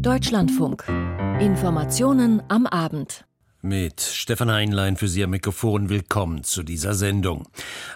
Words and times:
Deutschlandfunk. 0.00 0.84
Informationen 1.40 2.42
am 2.48 2.66
Abend. 2.66 3.24
Mit 3.62 4.00
Stefan 4.00 4.50
Heinlein 4.50 4.96
für 4.96 5.08
Sie 5.08 5.24
am 5.24 5.30
Mikrofon 5.30 5.88
willkommen 5.88 6.44
zu 6.44 6.62
dieser 6.62 6.94
Sendung. 6.94 7.48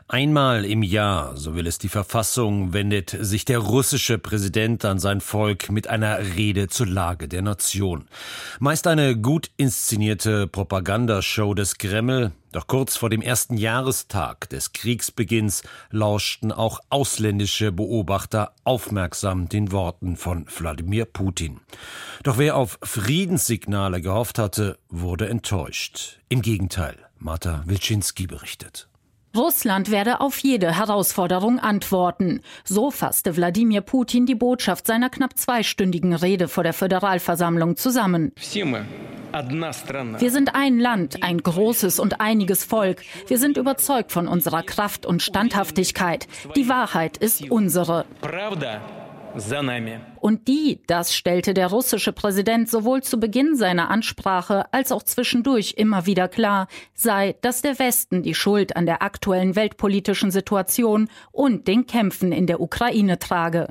Einmal 0.09 0.65
im 0.65 0.83
Jahr, 0.83 1.37
so 1.37 1.55
will 1.55 1.67
es 1.67 1.79
die 1.79 1.89
Verfassung, 1.89 2.73
wendet 2.73 3.17
sich 3.21 3.45
der 3.45 3.59
russische 3.59 4.19
Präsident 4.19 4.85
an 4.85 4.99
sein 4.99 5.21
Volk 5.21 5.71
mit 5.71 5.89
einer 5.89 6.19
Rede 6.37 6.69
zur 6.69 6.87
Lage 6.87 7.29
der 7.29 7.43
Nation. 7.43 8.07
Meist 8.59 8.87
eine 8.87 9.17
gut 9.17 9.51
inszenierte 9.59 10.47
Propagandashow 10.47 11.55
des 11.55 11.79
Kreml, 11.79 12.33
doch 12.53 12.67
kurz 12.67 12.97
vor 12.97 13.11
dem 13.11 13.23
ersten 13.23 13.57
Jahrestag 13.57 14.49
des 14.51 14.73
Kriegsbeginns 14.73 15.63
lauschten 15.91 16.53
auch 16.53 16.81
ausländische 16.91 17.73
Beobachter 17.73 18.55
aufmerksam 18.65 19.49
den 19.49 19.73
Worten 19.73 20.17
von 20.17 20.47
Wladimir 20.49 21.05
Putin. 21.05 21.61
Doch 22.23 22.39
wer 22.39 22.57
auf 22.57 22.79
Friedenssignale 22.83 24.01
gehofft 24.01 24.39
hatte, 24.39 24.79
wurde 24.89 25.29
enttäuscht. 25.29 26.19
Im 26.29 26.43
Gegenteil, 26.43 26.97
Marta 27.19 27.63
Wilczynski 27.67 28.27
berichtet. 28.27 28.90
Russland 29.37 29.93
werde 29.93 30.21
auf 30.21 30.39
jede 30.39 30.77
Herausforderung 30.77 31.61
antworten. 31.61 32.41
So 32.65 32.91
fasste 32.91 33.37
Wladimir 33.37 33.81
Putin 33.81 34.27
die 34.27 34.35
Botschaft 34.35 34.89
seiner 34.89 35.09
knapp 35.09 35.39
zweistündigen 35.39 36.15
Rede 36.15 36.49
vor 36.49 36.65
der 36.65 36.73
Föderalversammlung 36.73 37.77
zusammen. 37.77 38.33
Wir 40.19 40.31
sind 40.33 40.55
ein 40.57 40.81
Land, 40.81 41.23
ein 41.23 41.39
großes 41.39 42.01
und 42.01 42.21
einiges 42.21 42.65
Volk. 42.65 43.03
Wir 43.29 43.39
sind 43.39 43.57
überzeugt 43.57 44.11
von 44.11 44.27
unserer 44.27 44.65
Kraft 44.65 45.07
und 45.07 45.23
Standhaftigkeit. 45.23 46.27
Die 46.57 46.69
Wahrheit 46.69 47.17
ist 47.17 47.49
unsere. 47.49 48.07
Und 50.21 50.49
die, 50.49 50.83
das 50.87 51.15
stellte 51.15 51.55
der 51.55 51.69
russische 51.69 52.13
Präsident 52.13 52.69
sowohl 52.69 53.03
zu 53.03 53.19
Beginn 53.19 53.57
seiner 53.57 53.91
Ansprache 53.91 54.73
als 54.73 54.93
auch 54.93 55.03
zwischendurch 55.03 55.75
immer 55.79 56.05
wieder 56.05 56.29
klar, 56.29 56.69
sei, 56.95 57.37
dass 57.41 57.63
der 57.63 57.79
Westen 57.79 58.23
die 58.23 58.35
Schuld 58.35 58.77
an 58.77 58.85
der 58.85 59.03
aktuellen 59.03 59.57
weltpolitischen 59.57 60.31
Situation 60.31 61.09
und 61.33 61.67
den 61.69 61.87
Kämpfen 61.87 62.33
in 62.33 62.47
der 62.47 62.61
Ukraine 62.61 63.19
trage. 63.19 63.69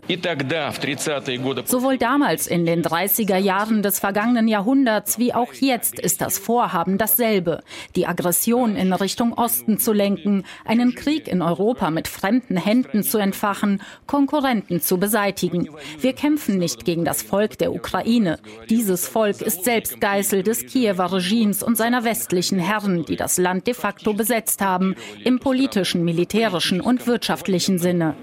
Sowohl 1.66 1.98
damals 2.00 2.48
in 2.48 2.66
den 2.66 2.82
30er 2.82 3.38
Jahren 3.38 3.84
des 3.84 4.00
vergangenen 4.00 4.48
Jahrhunderts 4.48 5.20
wie 5.20 5.34
auch 5.36 5.54
jetzt 5.54 6.00
ist 6.00 6.20
das 6.20 6.40
Vorhaben 6.40 6.98
dasselbe, 6.98 7.62
die 7.96 8.08
Aggression 8.08 8.76
in 8.76 8.92
Richtung 8.92 9.34
Osten 9.34 9.78
zu 9.78 9.94
lenken, 9.94 10.46
einen 10.66 10.96
Krieg 10.96 11.28
in 11.28 11.44
Europa 11.44 11.92
mit 11.92 12.08
fremden 12.08 12.58
Händen 12.58 13.04
zu 13.04 13.20
entfachen, 13.20 13.82
Konkurrenten 14.08 14.82
zu 14.82 14.98
beseitigen. 14.98 15.70
Wir 16.00 16.14
kämpfen 16.14 16.39
kämpfen 16.40 16.58
nicht 16.58 16.86
gegen 16.86 17.04
das 17.04 17.22
Volk 17.22 17.58
der 17.58 17.74
Ukraine. 17.74 18.40
Dieses 18.70 19.10
Volk 19.10 19.42
ist 19.42 19.66
selbst 19.66 20.00
Geißel 20.00 20.42
des 20.42 20.66
Kiewer 20.66 21.12
Regimes 21.12 21.62
und 21.62 21.76
seiner 21.76 22.06
westlichen 22.06 22.60
Herren, 22.60 23.04
die 23.04 23.18
das 23.18 23.38
Land 23.38 23.68
de 23.68 23.74
facto 23.74 24.14
besetzt 24.14 24.62
haben, 24.62 24.96
im 25.26 25.40
politischen, 25.40 26.06
militärischen 26.06 26.80
und 26.80 27.08
wirtschaftlichen 27.08 27.78
Sinne. 27.78 28.16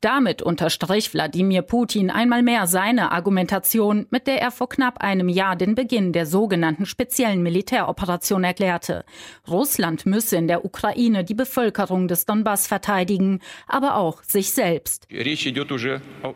Damit 0.00 0.42
unterstrich 0.42 1.12
Wladimir 1.12 1.62
Putin 1.62 2.08
einmal 2.10 2.44
mehr 2.44 2.68
seine 2.68 3.10
Argumentation, 3.10 4.06
mit 4.10 4.28
der 4.28 4.40
er 4.40 4.52
vor 4.52 4.68
knapp 4.68 4.98
einem 4.98 5.28
Jahr 5.28 5.56
den 5.56 5.74
Beginn 5.74 6.12
der 6.12 6.24
sogenannten 6.24 6.86
speziellen 6.86 7.42
Militäroperation 7.42 8.44
erklärte. 8.44 9.04
Russland 9.48 10.06
müsse 10.06 10.36
in 10.36 10.46
der 10.46 10.64
Ukraine 10.64 11.24
die 11.24 11.34
Bevölkerung 11.34 12.06
des 12.06 12.26
Donbass 12.26 12.68
verteidigen, 12.68 13.40
aber 13.66 13.96
auch 13.96 14.22
sich 14.22 14.52
selbst. 14.52 15.08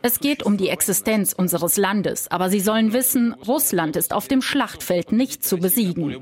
Es 0.02 0.18
geht 0.18 0.42
um 0.42 0.56
die 0.56 0.68
Existenz 0.68 1.32
unseres 1.32 1.76
Landes, 1.76 2.28
aber 2.32 2.50
Sie 2.50 2.60
sollen 2.60 2.92
wissen, 2.92 3.32
Russland 3.46 3.94
ist 3.94 4.12
auf 4.12 4.26
dem 4.26 4.42
Schlachtfeld 4.42 5.12
nicht 5.12 5.44
zu 5.44 5.58
besiegen. 5.58 6.16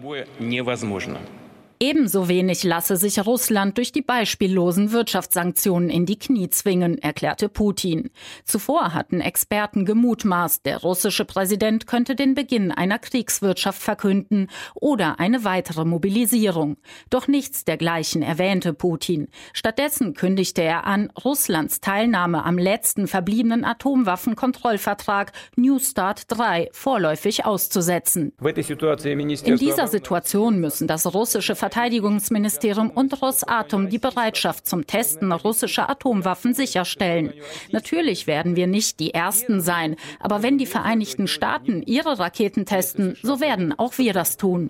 Ebenso 1.83 2.29
wenig 2.29 2.63
lasse 2.63 2.97
sich 2.97 3.25
Russland 3.25 3.79
durch 3.79 3.91
die 3.91 4.03
beispiellosen 4.03 4.93
Wirtschaftssanktionen 4.93 5.89
in 5.89 6.05
die 6.05 6.19
Knie 6.19 6.51
zwingen, 6.51 6.99
erklärte 6.99 7.49
Putin. 7.49 8.11
Zuvor 8.45 8.93
hatten 8.93 9.23
Experten 9.23 9.87
gemutmaßt, 9.87 10.67
der 10.67 10.77
russische 10.83 11.25
Präsident 11.25 11.87
könnte 11.87 12.15
den 12.15 12.35
Beginn 12.35 12.71
einer 12.71 12.99
Kriegswirtschaft 12.99 13.81
verkünden 13.81 14.49
oder 14.75 15.21
eine 15.21 15.45
weitere 15.45 15.87
Mobilisierung. 15.87 16.77
Doch 17.09 17.29
nichts 17.29 17.65
dergleichen 17.65 18.21
erwähnte 18.21 18.75
Putin. 18.75 19.29
Stattdessen 19.55 20.13
kündigte 20.13 20.61
er 20.61 20.87
an, 20.87 21.11
Russlands 21.25 21.81
Teilnahme 21.81 22.45
am 22.45 22.59
letzten 22.59 23.07
verbliebenen 23.07 23.65
Atomwaffenkontrollvertrag 23.65 25.33
New 25.57 25.79
START 25.79 26.25
3 26.29 26.69
vorläufig 26.73 27.47
auszusetzen. 27.47 28.35
In 28.39 29.57
dieser 29.57 29.89
Situation 29.89 30.61
müssen 30.61 30.87
das 30.87 31.15
russische 31.15 31.57
Verteidigungsministerium 31.71 32.91
und 32.91 33.23
Rosatom 33.23 33.89
die 33.89 33.99
Bereitschaft 33.99 34.67
zum 34.67 34.89
Testen 34.89 35.31
russischer 35.31 35.89
Atomwaffen 35.89 36.53
sicherstellen. 36.53 37.33
Natürlich 37.71 38.27
werden 38.27 38.57
wir 38.57 38.67
nicht 38.67 38.99
die 38.99 39.15
Ersten 39.15 39.61
sein, 39.61 39.95
aber 40.19 40.43
wenn 40.43 40.59
die 40.59 40.67
Vereinigten 40.67 41.29
Staaten 41.29 41.83
ihre 41.83 42.19
Raketen 42.19 42.67
testen, 42.67 43.17
so 43.23 43.41
werden 43.41 43.73
auch 43.79 43.99
wir 43.99 44.13
das 44.13 44.37
tun. 44.37 44.69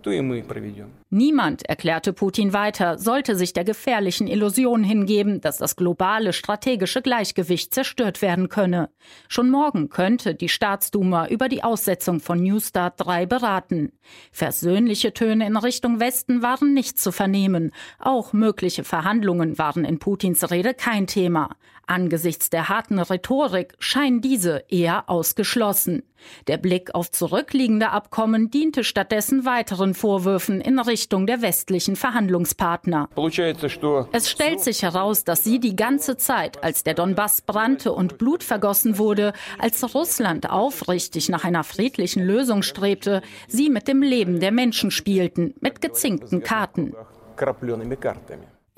Niemand, 1.12 1.68
erklärte 1.68 2.12
Putin 2.12 2.52
weiter, 2.52 2.96
sollte 2.98 3.34
sich 3.34 3.52
der 3.52 3.64
gefährlichen 3.64 4.28
Illusion 4.28 4.84
hingeben, 4.84 5.40
dass 5.40 5.58
das 5.58 5.74
globale 5.74 6.32
strategische 6.32 7.02
Gleichgewicht 7.02 7.74
zerstört 7.74 8.22
werden 8.22 8.48
könne. 8.48 8.90
Schon 9.26 9.50
morgen 9.50 9.88
könnte 9.88 10.36
die 10.36 10.48
Staatsduma 10.48 11.26
über 11.26 11.48
die 11.48 11.64
Aussetzung 11.64 12.20
von 12.20 12.40
New 12.40 12.60
Start 12.60 12.94
3 12.98 13.26
beraten. 13.26 13.90
Versöhnliche 14.30 15.12
Töne 15.12 15.46
in 15.46 15.56
Richtung 15.56 15.98
Westen 15.98 16.42
waren 16.42 16.74
nicht 16.74 16.89
zu 16.94 17.12
vernehmen. 17.12 17.72
Auch 17.98 18.32
mögliche 18.32 18.84
Verhandlungen 18.84 19.58
waren 19.58 19.84
in 19.84 19.98
Putins 19.98 20.50
Rede 20.50 20.74
kein 20.74 21.06
Thema. 21.06 21.56
Angesichts 21.90 22.50
der 22.50 22.68
harten 22.68 23.00
Rhetorik 23.00 23.74
scheinen 23.80 24.20
diese 24.20 24.62
eher 24.68 25.10
ausgeschlossen. 25.10 26.04
Der 26.46 26.56
Blick 26.56 26.94
auf 26.94 27.10
zurückliegende 27.10 27.90
Abkommen 27.90 28.48
diente 28.48 28.84
stattdessen 28.84 29.44
weiteren 29.44 29.94
Vorwürfen 29.94 30.60
in 30.60 30.78
Richtung 30.78 31.26
der 31.26 31.42
westlichen 31.42 31.96
Verhandlungspartner. 31.96 33.08
Es 34.12 34.30
stellt 34.30 34.60
sich 34.60 34.82
heraus, 34.84 35.24
dass 35.24 35.42
sie 35.42 35.58
die 35.58 35.74
ganze 35.74 36.16
Zeit, 36.16 36.62
als 36.62 36.84
der 36.84 36.94
Donbass 36.94 37.42
brannte 37.42 37.92
und 37.92 38.18
Blut 38.18 38.44
vergossen 38.44 38.96
wurde, 38.96 39.32
als 39.58 39.92
Russland 39.92 40.48
aufrichtig 40.48 41.28
nach 41.28 41.42
einer 41.42 41.64
friedlichen 41.64 42.22
Lösung 42.22 42.62
strebte, 42.62 43.20
sie 43.48 43.68
mit 43.68 43.88
dem 43.88 44.02
Leben 44.02 44.38
der 44.38 44.52
Menschen 44.52 44.92
spielten, 44.92 45.54
mit 45.60 45.80
gezinkten 45.80 46.44
Karten. 46.44 46.94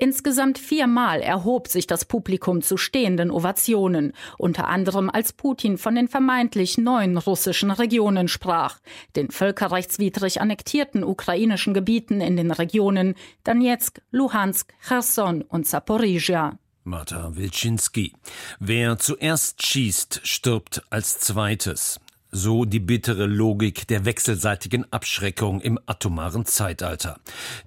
Insgesamt 0.03 0.59
viermal 0.59 1.21
erhob 1.21 1.69
sich 1.69 1.87
das 1.87 2.03
Publikum 2.03 2.61
zu 2.61 2.75
stehenden 2.75 3.31
Ovationen, 3.31 4.11
unter 4.37 4.67
anderem 4.67 5.09
als 5.09 5.31
Putin 5.31 5.77
von 5.77 5.95
den 5.95 6.09
vermeintlich 6.09 6.77
neuen 6.77 7.17
russischen 7.17 7.71
Regionen 7.71 8.27
sprach, 8.27 8.79
den 9.15 9.31
völkerrechtswidrig 9.31 10.41
annektierten 10.41 11.05
ukrainischen 11.05 11.73
Gebieten 11.73 12.19
in 12.19 12.35
den 12.35 12.51
Regionen 12.51 13.15
Donetsk, 13.45 14.01
Luhansk, 14.11 14.73
Cherson 14.85 15.41
und 15.41 15.67
Zaporizhia. 15.67 16.59
Marta 16.83 17.37
Wilczynski. 17.37 18.11
Wer 18.59 18.99
zuerst 18.99 19.65
schießt, 19.65 20.19
stirbt 20.25 20.83
als 20.89 21.19
zweites. 21.19 22.01
So 22.35 22.65
die 22.65 22.79
bittere 22.79 23.27
Logik 23.27 23.87
der 23.87 24.05
wechselseitigen 24.05 24.91
Abschreckung 24.91 25.61
im 25.61 25.79
atomaren 25.85 26.45
Zeitalter. 26.45 27.19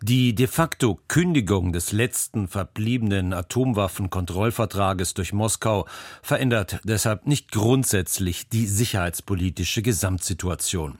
Die 0.03 0.35
de 0.35 0.49
facto 0.49 0.99
Kündigung 1.07 1.73
des 1.73 1.93
letzten 1.93 2.49
verbliebenen 2.49 3.33
Atomwaffenkontrollvertrages 3.33 5.15
durch 5.15 5.33
Moskau 5.33 5.87
verändert 6.21 6.81
deshalb 6.83 7.29
nicht 7.29 7.53
grundsätzlich 7.53 8.49
die 8.49 8.67
sicherheitspolitische 8.67 9.83
Gesamtsituation. 9.83 10.99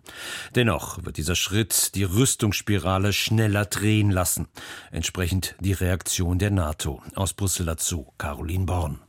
Dennoch 0.55 1.05
wird 1.05 1.17
dieser 1.17 1.35
Schritt 1.35 1.97
die 1.97 2.05
Rüstungsspirale 2.05 3.13
schneller 3.13 3.65
drehen 3.65 4.13
lassen. 4.13 4.47
Entsprechend 4.93 5.57
die 5.59 5.73
Reaktion 5.73 6.39
der 6.39 6.53
NATO. 6.53 7.03
Aus 7.17 7.33
Brüssel 7.33 7.67
dazu 7.67 8.07
Caroline 8.17 8.67
Born. 8.67 9.06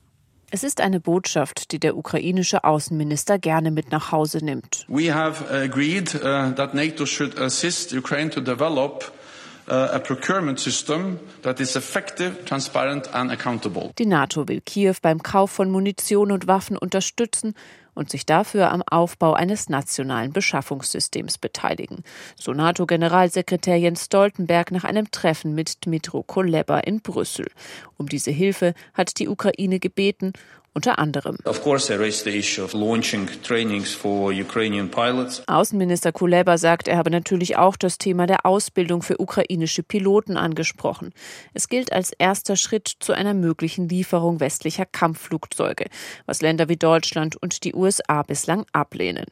Es 0.49 0.63
ist 0.63 0.79
eine 0.79 1.01
Botschaft, 1.01 1.73
die 1.73 1.79
der 1.79 1.97
ukrainische 1.97 2.63
Außenminister 2.63 3.38
gerne 3.38 3.69
mit 3.69 3.91
nach 3.91 4.13
Hause 4.13 4.38
nimmt. 4.38 4.85
We 4.88 5.13
have 5.13 5.44
agreed 5.51 6.15
uh, 6.15 6.53
that 6.55 6.73
NATO 6.73 7.05
should 7.05 7.38
assist 7.38 7.91
Ukraine 7.91 8.29
to 8.29 8.39
develop 8.39 9.11
uh, 9.67 9.73
a 9.73 9.99
procurement 9.99 10.57
system 10.57 11.19
that 11.41 11.59
is 11.59 11.75
effective, 11.75 12.45
transparent 12.45 13.13
and 13.13 13.29
accountable. 13.29 13.91
Die 13.99 14.05
NATO 14.05 14.47
will 14.47 14.61
Kiew 14.61 14.94
beim 15.01 15.21
Kauf 15.21 15.51
von 15.51 15.69
Munition 15.69 16.31
und 16.31 16.47
Waffen 16.47 16.77
unterstützen 16.77 17.53
und 17.97 18.09
sich 18.09 18.25
dafür 18.25 18.71
am 18.71 18.83
Aufbau 18.83 19.33
eines 19.33 19.69
nationalen 19.69 20.31
Beschaffungssystems 20.31 21.38
beteiligen, 21.39 22.03
so 22.35 22.53
NATO-Generalsekretär 22.53 23.77
Jens 23.77 24.05
Stoltenberg 24.05 24.71
nach 24.71 24.83
einem 24.83 25.11
Treffen 25.11 25.55
mit 25.55 25.85
Dmitro 25.85 26.23
Kuleba 26.23 26.79
in 26.79 27.01
Brüssel. 27.01 27.47
Um 27.97 28.07
diese 28.07 28.31
Hilfe 28.31 28.73
hat 28.94 29.19
die 29.19 29.27
Ukraine 29.27 29.79
gebeten 29.79 30.33
unter 30.73 30.99
anderem. 30.99 31.37
Außenminister 35.47 36.11
Kuleba 36.11 36.57
sagt, 36.57 36.87
er 36.87 36.97
habe 36.97 37.09
natürlich 37.09 37.57
auch 37.57 37.77
das 37.77 37.97
Thema 37.97 38.27
der 38.27 38.45
Ausbildung 38.45 39.01
für 39.01 39.19
ukrainische 39.19 39.81
Piloten 39.81 40.37
angesprochen. 40.37 41.13
Es 41.53 41.67
gilt 41.67 41.91
als 41.91 42.11
erster 42.11 42.55
Schritt 42.55 42.91
zu 42.99 43.13
einer 43.13 43.33
möglichen 43.33 43.89
Lieferung 43.89 44.39
westlicher 44.39 44.85
Kampfflugzeuge, 44.85 45.85
was 46.27 46.41
Länder 46.41 46.69
wie 46.69 46.77
Deutschland 46.77 47.35
und 47.35 47.63
die 47.63 47.73
USA 47.73 48.21
bislang 48.21 48.65
ablehnen. 48.71 49.25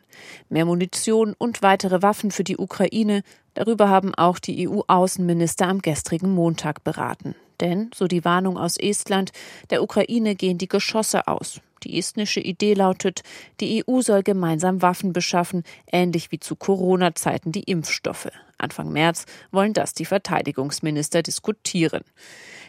Mehr 0.50 0.66
Munition 0.66 1.36
und 1.38 1.62
weitere 1.62 2.02
Waffen 2.02 2.32
für 2.32 2.44
die 2.44 2.58
Ukraine, 2.58 3.22
darüber 3.54 3.90
haben 3.90 4.16
auch 4.16 4.40
die 4.40 4.68
EU-Außenminister 4.68 5.68
am 5.68 5.82
gestrigen 5.82 6.32
Montag 6.32 6.84
beraten. 6.84 7.36
Denn, 7.62 7.92
so 7.94 8.08
die 8.08 8.26
Warnung 8.26 8.58
aus 8.58 8.78
Estland, 8.78 9.32
der 9.70 9.84
Ukraine 9.84 10.36
gehen 10.36 10.58
die 10.58 10.68
Geschosse 10.68 11.28
aus. 11.28 11.62
Die 11.84 12.00
estnische 12.00 12.40
Idee 12.40 12.74
lautet, 12.74 13.22
die 13.60 13.84
EU 13.88 14.02
soll 14.02 14.24
gemeinsam 14.24 14.82
Waffen 14.82 15.14
beschaffen, 15.14 15.64
ähnlich 15.92 16.32
wie 16.32 16.40
zu 16.40 16.56
Corona-Zeiten 16.56 17.52
die 17.52 17.64
Impfstoffe. 17.64 18.32
Anfang 18.58 18.92
März 18.92 19.26
wollen 19.52 19.74
das 19.74 19.94
die 19.94 20.06
Verteidigungsminister 20.06 21.22
diskutieren. 21.22 22.02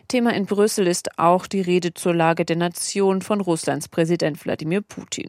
Thema 0.08 0.34
in 0.34 0.46
Brüssel 0.46 0.86
ist 0.86 1.18
auch 1.18 1.46
die 1.46 1.60
Rede 1.60 1.92
zur 1.92 2.14
Lage 2.14 2.44
der 2.44 2.56
Nation 2.56 3.22
von 3.22 3.40
Russlands 3.40 3.88
Präsident 3.88 4.44
Wladimir 4.44 4.80
Putin. 4.80 5.28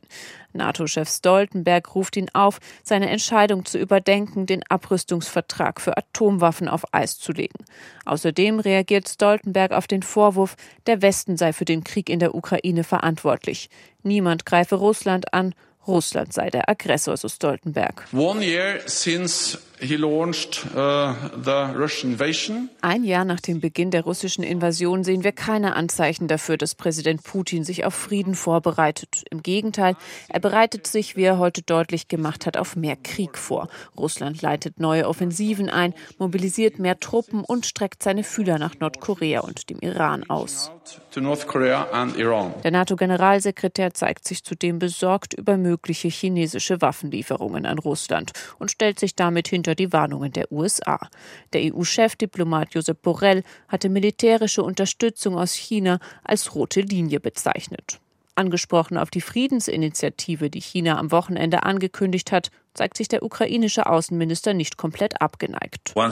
NATO-Chef 0.53 1.09
Stoltenberg 1.09 1.95
ruft 1.95 2.15
ihn 2.17 2.29
auf, 2.33 2.59
seine 2.83 3.09
Entscheidung 3.09 3.65
zu 3.65 3.79
überdenken, 3.79 4.45
den 4.45 4.61
Abrüstungsvertrag 4.69 5.81
für 5.81 5.97
Atomwaffen 5.97 6.67
auf 6.67 6.93
Eis 6.93 7.17
zu 7.17 7.31
legen. 7.31 7.65
Außerdem 8.05 8.59
reagiert 8.59 9.09
Stoltenberg 9.09 9.71
auf 9.71 9.87
den 9.87 10.03
Vorwurf, 10.03 10.55
der 10.85 11.01
Westen 11.01 11.37
sei 11.37 11.53
für 11.53 11.65
den 11.65 11.83
Krieg 11.83 12.09
in 12.09 12.19
der 12.19 12.35
Ukraine 12.35 12.83
verantwortlich. 12.83 13.69
Niemand 14.03 14.45
greife 14.45 14.75
Russland 14.75 15.33
an, 15.33 15.55
Russland 15.87 16.33
sei 16.33 16.49
der 16.49 16.69
Aggressor, 16.69 17.15
so 17.15 17.29
Stoltenberg. 17.29 18.07
One 18.13 18.43
year 18.43 18.81
since 18.85 19.57
launched 19.81 20.65
uh, 20.75 21.13
the 21.43 21.77
Russian 21.77 22.13
invasion. 22.13 22.69
Ein 22.81 23.03
Jahr 23.03 23.25
nach 23.25 23.39
dem 23.39 23.59
Beginn 23.59 23.91
der 23.91 24.03
russischen 24.03 24.43
Invasion 24.43 25.03
sehen 25.03 25.23
wir 25.23 25.31
keine 25.31 25.75
Anzeichen 25.75 26.27
dafür, 26.27 26.57
dass 26.57 26.75
Präsident 26.75 27.23
Putin 27.23 27.63
sich 27.63 27.85
auf 27.85 27.93
Frieden 27.93 28.35
vorbereitet. 28.35 29.23
Im 29.29 29.43
Gegenteil, 29.43 29.95
er 30.29 30.39
bereitet 30.39 30.87
sich, 30.87 31.15
wie 31.15 31.23
er 31.23 31.37
heute 31.37 31.61
deutlich 31.61 32.07
gemacht 32.07 32.45
hat, 32.45 32.57
auf 32.57 32.75
mehr 32.75 32.95
Krieg 32.95 33.37
vor. 33.37 33.67
Russland 33.97 34.41
leitet 34.41 34.79
neue 34.79 35.07
Offensiven 35.07 35.69
ein, 35.69 35.93
mobilisiert 36.17 36.79
mehr 36.79 36.99
Truppen 36.99 37.43
und 37.43 37.65
streckt 37.65 38.01
seine 38.01 38.23
Fühler 38.23 38.57
nach 38.57 38.79
Nordkorea 38.79 39.41
und 39.41 39.69
dem 39.69 39.79
Iran 39.79 40.23
aus. 40.29 40.71
Der 41.15 42.71
NATO-Generalsekretär 42.71 43.93
zeigt 43.93 44.27
sich 44.27 44.43
zudem 44.43 44.79
besorgt 44.79 45.33
über 45.33 45.57
mögliche 45.57 46.07
chinesische 46.07 46.81
Waffenlieferungen 46.81 47.65
an 47.65 47.79
Russland 47.79 48.31
und 48.59 48.71
stellt 48.71 48.99
sich 48.99 49.15
damit 49.15 49.47
hinter 49.47 49.66
die 49.75 49.93
Warnungen 49.93 50.31
der 50.31 50.51
USA. 50.51 51.09
Der 51.53 51.73
EU-Chefdiplomat 51.73 52.73
Josep 52.73 53.01
Borrell 53.01 53.43
hatte 53.67 53.89
militärische 53.89 54.63
Unterstützung 54.63 55.37
aus 55.37 55.53
China 55.53 55.99
als 56.23 56.55
rote 56.55 56.81
Linie 56.81 57.19
bezeichnet. 57.19 57.99
Angesprochen 58.37 58.97
auf 58.97 59.09
die 59.09 59.21
Friedensinitiative, 59.21 60.49
die 60.49 60.61
China 60.61 60.97
am 60.99 61.11
Wochenende 61.11 61.63
angekündigt 61.63 62.31
hat, 62.31 62.51
zeigt 62.73 62.95
sich 62.97 63.07
der 63.07 63.23
ukrainische 63.23 63.87
Außenminister 63.87 64.53
nicht 64.53 64.77
komplett 64.77 65.19
abgeneigt. 65.19 65.93
Uh, 65.95 66.11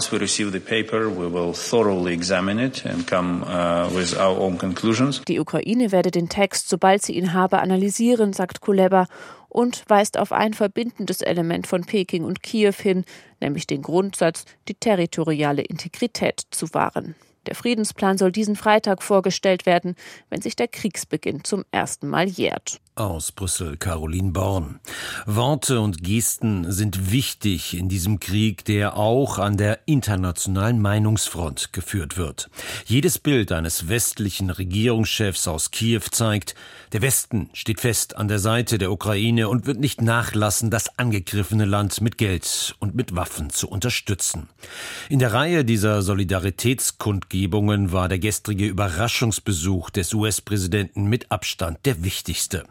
die 5.27 5.39
Ukraine 5.39 5.91
werde 5.91 6.11
den 6.11 6.29
Text, 6.29 6.69
sobald 6.69 7.03
sie 7.03 7.13
ihn 7.13 7.33
habe, 7.33 7.59
analysieren, 7.59 8.33
sagt 8.33 8.61
Kuleba 8.61 9.05
und 9.55 9.85
weist 9.87 10.17
auf 10.17 10.33
ein 10.33 10.53
verbindendes 10.53 11.21
Element 11.21 11.65
von 11.65 11.85
Peking 11.85 12.25
und 12.25 12.43
Kiew 12.43 12.73
hin, 12.73 13.05
nämlich 13.39 13.65
den 13.65 13.83
Grundsatz, 13.83 14.43
die 14.67 14.73
territoriale 14.73 15.61
Integrität 15.61 16.41
zu 16.51 16.73
wahren. 16.73 17.15
Der 17.45 17.55
Friedensplan 17.55 18.17
soll 18.17 18.33
diesen 18.33 18.57
Freitag 18.57 19.01
vorgestellt 19.01 19.65
werden, 19.65 19.95
wenn 20.29 20.41
sich 20.41 20.57
der 20.57 20.67
Kriegsbeginn 20.67 21.45
zum 21.45 21.63
ersten 21.71 22.09
Mal 22.09 22.27
jährt. 22.27 22.81
Aus 22.97 23.33
Brüssel 23.33 23.75
Caroline 23.75 24.31
Born. 24.31 24.79
Worte 25.25 25.81
und 25.81 26.01
Gesten 26.01 26.71
sind 26.71 27.11
wichtig 27.11 27.77
in 27.77 27.89
diesem 27.89 28.21
Krieg, 28.21 28.63
der 28.63 28.95
auch 28.95 29.37
an 29.37 29.57
der 29.57 29.79
internationalen 29.85 30.81
Meinungsfront 30.81 31.73
geführt 31.73 32.15
wird. 32.15 32.49
Jedes 32.85 33.19
Bild 33.19 33.51
eines 33.51 33.89
westlichen 33.89 34.49
Regierungschefs 34.49 35.45
aus 35.49 35.71
Kiew 35.71 36.03
zeigt, 36.09 36.55
der 36.93 37.01
Westen 37.01 37.49
steht 37.51 37.81
fest 37.81 38.15
an 38.15 38.29
der 38.29 38.39
Seite 38.39 38.77
der 38.77 38.93
Ukraine 38.93 39.49
und 39.49 39.65
wird 39.65 39.81
nicht 39.81 40.01
nachlassen, 40.01 40.71
das 40.71 40.97
angegriffene 40.97 41.65
Land 41.65 41.99
mit 41.99 42.17
Geld 42.17 42.77
und 42.79 42.95
mit 42.95 43.13
Waffen 43.13 43.49
zu 43.49 43.67
unterstützen. 43.67 44.47
In 45.09 45.19
der 45.19 45.33
Reihe 45.33 45.65
dieser 45.65 46.01
Solidaritätskundgebungen 46.01 47.91
war 47.91 48.07
der 48.07 48.19
gestrige 48.19 48.67
Überraschungsbesuch 48.67 49.89
des 49.89 50.13
US-Präsidenten 50.13 51.07
mit 51.07 51.29
Abstand 51.29 51.79
der 51.85 52.01
wichtigste. 52.01 52.63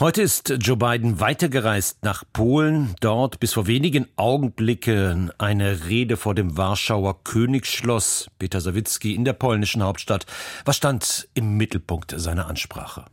Heute 0.00 0.22
ist 0.22 0.54
Joe 0.58 0.76
Biden 0.76 1.20
weitergereist 1.20 2.02
nach 2.02 2.24
Polen, 2.32 2.94
dort 3.00 3.38
bis 3.40 3.52
vor 3.52 3.66
wenigen 3.66 4.08
Augenblicken 4.16 5.30
eine 5.38 5.86
Rede 5.86 6.16
vor 6.16 6.34
dem 6.34 6.56
Warschauer 6.56 7.22
Königsschloss 7.22 8.28
Peter 8.38 8.60
Sawicki 8.60 9.14
in 9.14 9.24
der 9.24 9.34
polnischen 9.34 9.82
Hauptstadt. 9.82 10.26
Was 10.64 10.76
stand 10.78 11.28
im 11.34 11.56
Mittelpunkt 11.56 12.14
seiner 12.16 12.48
Ansprache? 12.48 13.04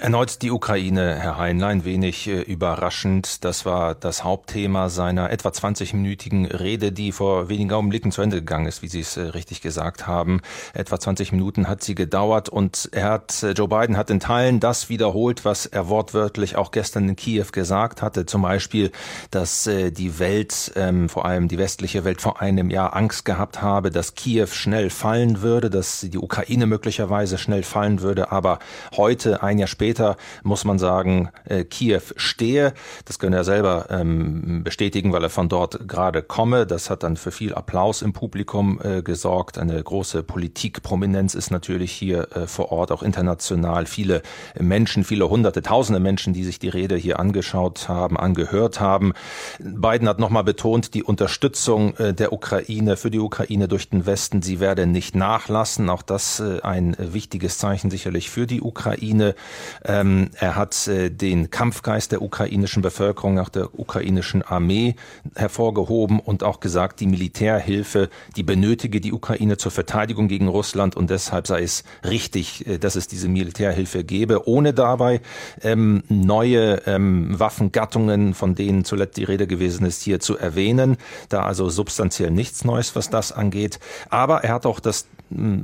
Erneut 0.00 0.40
die 0.40 0.50
Ukraine, 0.50 1.16
Herr 1.16 1.36
Heinlein, 1.36 1.84
wenig 1.84 2.26
äh, 2.26 2.40
überraschend. 2.40 3.44
Das 3.44 3.66
war 3.66 3.94
das 3.94 4.24
Hauptthema 4.24 4.88
seiner 4.88 5.28
etwa 5.28 5.50
20-minütigen 5.50 6.46
Rede, 6.46 6.90
die 6.90 7.12
vor 7.12 7.50
wenigen 7.50 7.70
Augenblicken 7.70 8.10
zu 8.10 8.22
Ende 8.22 8.38
gegangen 8.38 8.64
ist, 8.64 8.80
wie 8.80 8.88
Sie 8.88 9.00
es 9.00 9.18
äh, 9.18 9.20
richtig 9.20 9.60
gesagt 9.60 10.06
haben. 10.06 10.40
Etwa 10.72 10.98
20 10.98 11.32
Minuten 11.32 11.68
hat 11.68 11.82
sie 11.82 11.94
gedauert 11.94 12.48
und 12.48 12.88
er 12.92 13.10
hat, 13.10 13.42
äh, 13.42 13.50
Joe 13.50 13.68
Biden 13.68 13.98
hat 13.98 14.08
in 14.08 14.20
Teilen 14.20 14.58
das 14.58 14.88
wiederholt, 14.88 15.44
was 15.44 15.66
er 15.66 15.90
wortwörtlich 15.90 16.56
auch 16.56 16.70
gestern 16.70 17.06
in 17.06 17.16
Kiew 17.16 17.48
gesagt 17.52 18.00
hatte. 18.00 18.24
Zum 18.24 18.40
Beispiel, 18.40 18.92
dass 19.30 19.66
äh, 19.66 19.90
die 19.90 20.18
Welt, 20.18 20.72
ähm, 20.76 21.10
vor 21.10 21.26
allem 21.26 21.46
die 21.46 21.58
westliche 21.58 22.04
Welt 22.04 22.22
vor 22.22 22.40
einem 22.40 22.70
Jahr 22.70 22.96
Angst 22.96 23.26
gehabt 23.26 23.60
habe, 23.60 23.90
dass 23.90 24.14
Kiew 24.14 24.46
schnell 24.46 24.88
fallen 24.88 25.42
würde, 25.42 25.68
dass 25.68 26.00
die 26.00 26.16
Ukraine 26.16 26.64
möglicherweise 26.64 27.36
schnell 27.36 27.64
fallen 27.64 28.00
würde. 28.00 28.32
Aber 28.32 28.60
heute, 28.96 29.42
ein 29.42 29.58
Jahr 29.58 29.68
später, 29.68 29.89
später 29.90 30.16
muss 30.44 30.64
man 30.64 30.78
sagen, 30.78 31.30
äh, 31.46 31.64
Kiew 31.64 32.02
stehe. 32.14 32.74
Das 33.06 33.18
können 33.18 33.32
er 33.32 33.42
selber 33.42 33.86
ähm, 33.90 34.62
bestätigen, 34.62 35.12
weil 35.12 35.24
er 35.24 35.30
von 35.30 35.48
dort 35.48 35.88
gerade 35.88 36.22
komme. 36.22 36.64
Das 36.64 36.90
hat 36.90 37.02
dann 37.02 37.16
für 37.16 37.32
viel 37.32 37.54
Applaus 37.54 38.02
im 38.02 38.12
Publikum 38.12 38.80
äh, 38.84 39.02
gesorgt. 39.02 39.58
Eine 39.58 39.82
große 39.82 40.22
Politikprominenz 40.22 41.34
ist 41.34 41.50
natürlich 41.50 41.90
hier 41.90 42.28
äh, 42.36 42.46
vor 42.46 42.70
Ort, 42.70 42.92
auch 42.92 43.02
international. 43.02 43.86
Viele 43.86 44.22
Menschen, 44.60 45.02
viele 45.02 45.28
hunderte, 45.28 45.60
tausende 45.60 45.98
Menschen, 45.98 46.34
die 46.34 46.44
sich 46.44 46.60
die 46.60 46.68
Rede 46.68 46.94
hier 46.94 47.18
angeschaut 47.18 47.88
haben, 47.88 48.16
angehört 48.16 48.78
haben. 48.78 49.12
Biden 49.58 50.08
hat 50.08 50.20
nochmal 50.20 50.44
betont, 50.44 50.94
die 50.94 51.02
Unterstützung 51.02 51.96
äh, 51.96 52.14
der 52.14 52.32
Ukraine 52.32 52.96
für 52.96 53.10
die 53.10 53.18
Ukraine 53.18 53.66
durch 53.66 53.88
den 53.88 54.06
Westen, 54.06 54.40
sie 54.40 54.60
werde 54.60 54.86
nicht 54.86 55.16
nachlassen. 55.16 55.90
Auch 55.90 56.02
das 56.02 56.38
äh, 56.38 56.60
ein 56.62 56.94
wichtiges 56.96 57.58
Zeichen 57.58 57.90
sicherlich 57.90 58.30
für 58.30 58.46
die 58.46 58.60
Ukraine. 58.60 59.34
Ähm, 59.84 60.30
er 60.38 60.56
hat 60.56 60.88
äh, 60.88 61.10
den 61.10 61.50
Kampfgeist 61.50 62.12
der 62.12 62.22
ukrainischen 62.22 62.82
Bevölkerung, 62.82 63.34
nach 63.34 63.48
der 63.48 63.78
ukrainischen 63.78 64.42
Armee 64.42 64.94
hervorgehoben 65.34 66.20
und 66.20 66.42
auch 66.42 66.60
gesagt, 66.60 67.00
die 67.00 67.06
Militärhilfe, 67.06 68.10
die 68.36 68.42
benötige 68.42 69.00
die 69.00 69.12
Ukraine 69.12 69.56
zur 69.56 69.72
Verteidigung 69.72 70.28
gegen 70.28 70.48
Russland 70.48 70.96
und 70.96 71.10
deshalb 71.10 71.46
sei 71.46 71.62
es 71.62 71.84
richtig, 72.04 72.66
äh, 72.66 72.78
dass 72.78 72.96
es 72.96 73.08
diese 73.08 73.28
Militärhilfe 73.28 74.04
gebe, 74.04 74.46
ohne 74.48 74.74
dabei 74.74 75.20
ähm, 75.62 76.02
neue 76.08 76.82
ähm, 76.86 77.38
Waffengattungen, 77.38 78.34
von 78.34 78.54
denen 78.54 78.84
zuletzt 78.84 79.16
die 79.16 79.24
Rede 79.24 79.46
gewesen 79.46 79.86
ist, 79.86 80.02
hier 80.02 80.20
zu 80.20 80.36
erwähnen. 80.36 80.96
Da 81.28 81.44
also 81.44 81.68
substanziell 81.68 82.30
nichts 82.30 82.64
Neues, 82.64 82.94
was 82.96 83.10
das 83.10 83.32
angeht. 83.32 83.78
Aber 84.08 84.44
er 84.44 84.54
hat 84.54 84.66
auch 84.66 84.80
das 84.80 85.06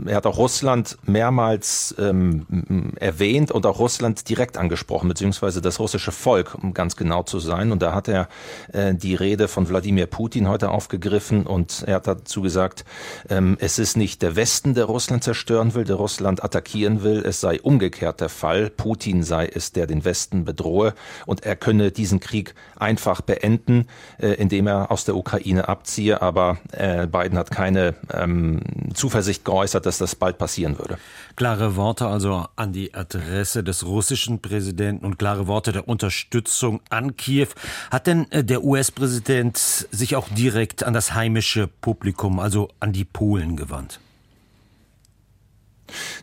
er 0.06 0.16
hat 0.16 0.26
auch 0.26 0.38
Russland 0.38 0.96
mehrmals 1.04 1.94
ähm, 1.98 2.92
erwähnt 2.96 3.50
und 3.50 3.66
auch 3.66 3.78
Russland 3.80 4.28
direkt 4.28 4.58
angesprochen, 4.58 5.08
beziehungsweise 5.08 5.60
das 5.60 5.80
russische 5.80 6.12
Volk, 6.12 6.54
um 6.54 6.72
ganz 6.72 6.96
genau 6.96 7.24
zu 7.24 7.40
sein. 7.40 7.72
Und 7.72 7.82
da 7.82 7.92
hat 7.92 8.06
er 8.06 8.28
äh, 8.72 8.94
die 8.94 9.16
Rede 9.16 9.48
von 9.48 9.68
Wladimir 9.68 10.06
Putin 10.06 10.48
heute 10.48 10.70
aufgegriffen 10.70 11.46
und 11.46 11.82
er 11.86 11.96
hat 11.96 12.06
dazu 12.06 12.42
gesagt, 12.42 12.84
ähm, 13.28 13.56
es 13.60 13.78
ist 13.80 13.96
nicht 13.96 14.22
der 14.22 14.36
Westen, 14.36 14.74
der 14.74 14.84
Russland 14.84 15.24
zerstören 15.24 15.74
will, 15.74 15.84
der 15.84 15.96
Russland 15.96 16.44
attackieren 16.44 17.02
will, 17.02 17.24
es 17.26 17.40
sei 17.40 17.60
umgekehrt 17.60 18.20
der 18.20 18.28
Fall. 18.28 18.70
Putin 18.70 19.24
sei 19.24 19.46
es, 19.46 19.72
der 19.72 19.88
den 19.88 20.04
Westen 20.04 20.44
bedrohe 20.44 20.94
und 21.26 21.44
er 21.44 21.56
könne 21.56 21.90
diesen 21.90 22.20
Krieg 22.20 22.54
einfach 22.76 23.20
beenden, 23.20 23.88
äh, 24.18 24.28
indem 24.34 24.68
er 24.68 24.92
aus 24.92 25.04
der 25.04 25.16
Ukraine 25.16 25.68
abziehe. 25.68 26.22
Aber 26.22 26.58
äh, 26.70 27.08
Biden 27.08 27.36
hat 27.36 27.50
keine 27.50 27.94
ähm, 28.12 28.60
Zuversicht 28.94 29.44
geäußert, 29.44 29.55
geäußert, 29.56 29.86
dass 29.86 29.98
das 29.98 30.14
bald 30.14 30.36
passieren 30.36 30.78
würde. 30.78 30.98
Klare 31.34 31.76
Worte 31.76 32.06
also 32.06 32.46
an 32.56 32.72
die 32.72 32.94
Adresse 32.94 33.64
des 33.64 33.86
russischen 33.86 34.40
Präsidenten 34.40 35.04
und 35.06 35.18
klare 35.18 35.46
Worte 35.46 35.72
der 35.72 35.88
Unterstützung 35.88 36.80
an 36.90 37.16
Kiew. 37.16 37.48
Hat 37.90 38.06
denn 38.06 38.30
äh, 38.32 38.44
der 38.44 38.62
US-Präsident 38.64 39.56
sich 39.56 40.14
auch 40.14 40.28
direkt 40.28 40.84
an 40.84 40.92
das 40.92 41.14
heimische 41.14 41.68
Publikum, 41.68 42.38
also 42.38 42.68
an 42.80 42.92
die 42.92 43.04
Polen 43.04 43.56
gewandt? 43.56 44.00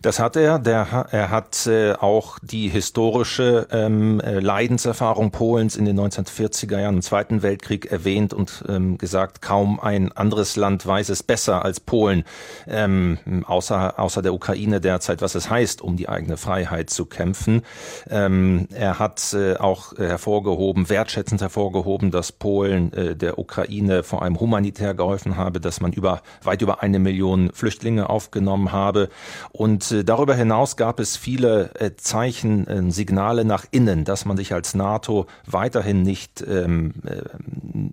Das 0.01 0.19
hat 0.19 0.35
er. 0.35 0.59
Der, 0.59 1.07
er 1.11 1.29
hat 1.29 1.67
äh, 1.67 1.93
auch 1.93 2.39
die 2.41 2.69
historische 2.69 3.67
ähm, 3.71 4.19
äh, 4.19 4.39
Leidenserfahrung 4.39 5.31
Polens 5.31 5.75
in 5.75 5.85
den 5.85 5.99
1940er 5.99 6.79
Jahren 6.79 6.95
im 6.95 7.01
Zweiten 7.01 7.41
Weltkrieg 7.41 7.91
erwähnt 7.91 8.33
und 8.33 8.63
ähm, 8.67 8.97
gesagt, 8.97 9.41
kaum 9.41 9.79
ein 9.79 10.11
anderes 10.11 10.55
Land 10.55 10.85
weiß 10.85 11.09
es 11.09 11.23
besser 11.23 11.63
als 11.63 11.79
Polen, 11.79 12.23
ähm, 12.67 13.17
außer, 13.45 13.99
außer 13.99 14.21
der 14.21 14.33
Ukraine 14.33 14.81
derzeit, 14.81 15.21
was 15.21 15.35
es 15.35 15.49
heißt, 15.49 15.81
um 15.81 15.97
die 15.97 16.09
eigene 16.09 16.37
Freiheit 16.37 16.89
zu 16.89 17.05
kämpfen. 17.05 17.61
Ähm, 18.09 18.67
er 18.73 18.99
hat 18.99 19.33
äh, 19.33 19.55
auch 19.55 19.97
hervorgehoben, 19.97 20.89
wertschätzend 20.89 21.41
hervorgehoben, 21.41 22.11
dass 22.11 22.31
Polen 22.31 22.93
äh, 22.93 23.15
der 23.15 23.39
Ukraine 23.39 24.03
vor 24.03 24.21
allem 24.21 24.39
humanitär 24.39 24.93
geholfen 24.93 25.37
habe, 25.37 25.59
dass 25.59 25.81
man 25.81 25.93
über 25.93 26.21
weit 26.43 26.61
über 26.61 26.83
eine 26.83 26.99
Million 26.99 27.51
Flüchtlinge 27.53 28.09
aufgenommen 28.09 28.71
habe 28.71 29.09
und 29.55 29.91
äh, 29.91 30.03
darüber 30.03 30.33
hinaus 30.33 30.77
gab 30.77 30.99
es 30.99 31.15
viele 31.15 31.75
äh, 31.75 31.95
Zeichen, 31.95 32.65
äh, 32.65 32.91
Signale 32.91 33.45
nach 33.45 33.65
innen, 33.69 34.03
dass 34.03 34.25
man 34.25 34.35
sich 34.35 34.51
als 34.51 34.73
NATO 34.73 35.27
weiterhin 35.45 36.01
nicht, 36.01 36.43
ähm, 36.49 36.95
äh, 37.05 37.21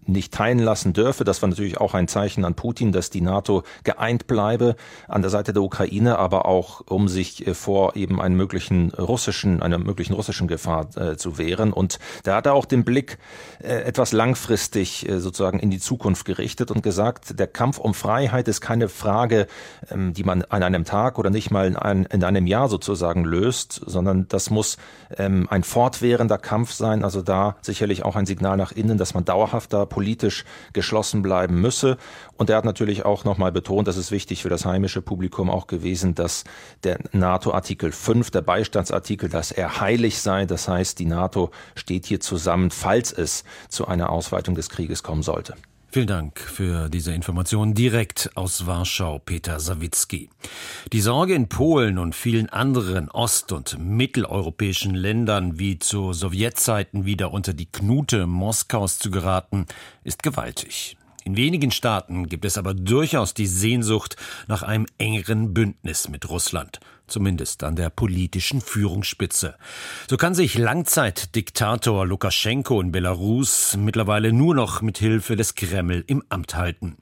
nicht 0.07 0.33
teilen 0.33 0.61
lassen 0.61 0.95
dürfe. 0.95 1.23
Das 1.25 1.43
war 1.43 1.50
natürlich 1.50 1.76
auch 1.76 1.93
ein 1.93 2.09
Zeichen 2.09 2.47
an 2.47 2.55
Putin, 2.55 2.93
dass 2.93 3.11
die 3.11 3.21
NATO 3.21 3.62
geeint 3.85 4.26
bleibe 4.26 4.75
an 5.07 5.21
der 5.21 5.31
Seite 5.31 5.52
der 5.52 5.62
Ukraine, 5.62 6.19
aber 6.19 6.47
auch 6.47 6.81
um 6.88 7.09
sich 7.09 7.47
äh, 7.47 7.52
vor 7.52 7.95
eben 7.95 8.23
einen 8.23 8.37
möglichen 8.37 8.90
russischen, 8.95 9.61
einer 9.61 9.76
möglichen 9.76 10.14
russischen 10.14 10.49
Gefahr 10.49 10.88
äh, 10.97 11.19
zu 11.19 11.37
wehren. 11.37 11.75
Und 11.75 11.99
da 12.23 12.37
hat 12.37 12.47
er 12.47 12.55
auch 12.55 12.64
den 12.64 12.85
Blick 12.87 13.19
äh, 13.62 13.83
etwas 13.83 14.12
langfristig 14.12 15.07
äh, 15.07 15.21
sozusagen 15.21 15.59
in 15.59 15.69
die 15.69 15.79
Zukunft 15.79 16.25
gerichtet 16.25 16.71
und 16.71 16.83
gesagt, 16.83 17.38
der 17.38 17.49
Kampf 17.49 17.76
um 17.76 17.93
Freiheit 17.93 18.49
ist 18.49 18.62
keine 18.62 18.88
Frage, 18.88 19.47
ähm, 19.90 20.14
die 20.14 20.25
man 20.25 20.43
an 20.45 20.62
einem 20.62 20.87
Tag 20.87 21.19
oder 21.19 21.29
nicht 21.29 21.50
mal 21.50 21.66
in, 21.66 21.76
ein, 21.76 22.04
in 22.07 22.25
einem 22.25 22.47
Jahr 22.47 22.69
sozusagen 22.69 23.25
löst, 23.25 23.80
sondern 23.87 24.28
das 24.28 24.50
muss 24.50 24.76
ähm, 25.16 25.47
ein 25.50 25.62
fortwährender 25.62 26.38
Kampf 26.38 26.73
sein. 26.73 27.04
Also 27.04 27.23
da 27.23 27.57
sicherlich 27.61 28.04
auch 28.04 28.16
ein 28.16 28.26
Signal 28.26 28.57
nach 28.57 28.73
innen, 28.73 28.99
dass 28.99 29.14
man 29.14 29.25
dauerhaft 29.25 29.73
da 29.73 29.87
politisch 29.87 30.45
geschlossen 30.73 31.23
bleiben 31.23 31.61
müsse. 31.61 31.97
Und 32.37 32.50
er 32.50 32.57
hat 32.57 32.64
natürlich 32.64 33.04
auch 33.04 33.25
nochmal 33.25 33.52
betont, 33.52 33.88
das 33.88 33.97
ist 33.97 34.11
wichtig 34.11 34.42
für 34.42 34.49
das 34.49 34.64
heimische 34.64 35.02
Publikum 35.02 35.50
auch 35.50 35.66
gewesen, 35.66 36.14
dass 36.14 36.45
der 36.85 36.99
NATO-Artikel 37.12 37.92
5, 37.92 38.30
der 38.30 38.42
Beistandsartikel, 38.42 39.28
dass 39.28 39.52
er 39.52 39.80
heilig 39.80 40.21
sei. 40.21 40.47
Das 40.47 40.69
heißt, 40.69 40.99
die 40.99 41.07
NATO 41.07 41.50
steht 41.75 42.07
hier 42.07 42.21
zusammen, 42.21 42.71
falls 42.71 43.12
es 43.12 43.45
zu 43.69 43.87
einer 43.87 44.11
Ausweitung 44.11 44.54
des 44.54 44.71
Krieges 44.71 45.02
kommen 45.02 45.23
sollte. 45.23 45.54
Vielen 45.92 46.06
Dank 46.06 46.38
für 46.38 46.88
diese 46.88 47.12
Information 47.12 47.75
direkt 47.75 48.30
aus 48.37 48.64
Warschau, 48.64 49.18
Peter 49.18 49.59
Sawicki. 49.59 50.30
Die 50.92 51.00
Sorge 51.00 51.35
in 51.35 51.49
Polen 51.49 51.99
und 51.99 52.14
vielen 52.14 52.49
anderen 52.49 53.11
ost- 53.11 53.50
und 53.50 53.76
mitteleuropäischen 53.76 54.94
Ländern, 54.94 55.59
wie 55.59 55.80
zu 55.80 56.12
Sowjetzeiten 56.12 57.06
wieder 57.06 57.32
unter 57.32 57.54
die 57.54 57.66
Knute 57.66 58.28
Moskaus 58.28 59.00
zu 59.00 59.11
geraten, 59.11 59.66
ist 60.04 60.23
gewaltig. 60.23 60.97
In 61.25 61.37
wenigen 61.37 61.71
Staaten 61.71 62.29
gibt 62.29 62.47
es 62.47 62.57
aber 62.57 62.73
durchaus 62.73 63.35
die 63.35 63.47
Sehnsucht 63.47 64.17
nach 64.49 64.62
einem 64.62 64.87
engeren 64.97 65.53
Bündnis 65.53 66.09
mit 66.09 66.31
Russland, 66.31 66.81
zumindest 67.09 67.62
an 67.62 67.77
der 67.77 67.91
politischen 67.91 68.62
Führungsspitze. 68.62 69.57
So 70.09 70.17
kann 70.17 70.35
sich 70.35 70.57
Langzeitdiktator 70.57 72.07
Lukaschenko 72.07 72.81
in 72.81 72.91
Belarus 72.91 73.77
mittlerweile 73.77 74.33
nur 74.33 74.55
noch 74.55 74.81
mit 74.81 74.97
Hilfe 74.97 75.37
des 75.37 75.55
Kreml 75.57 76.05
im 76.07 76.25
Amt 76.31 76.55
halten. 76.55 76.97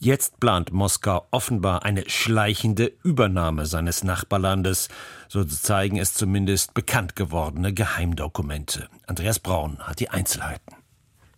Jetzt 0.00 0.40
plant 0.40 0.72
Moskau 0.72 1.28
offenbar 1.30 1.84
eine 1.84 2.08
schleichende 2.10 2.92
Übernahme 3.04 3.66
seines 3.66 4.02
Nachbarlandes, 4.02 4.88
so 5.28 5.44
zeigen 5.44 5.96
es 5.96 6.14
zumindest 6.14 6.74
bekannt 6.74 7.14
gewordene 7.14 7.72
Geheimdokumente. 7.72 8.88
Andreas 9.06 9.38
Braun 9.38 9.78
hat 9.78 10.00
die 10.00 10.10
Einzelheiten. 10.10 10.79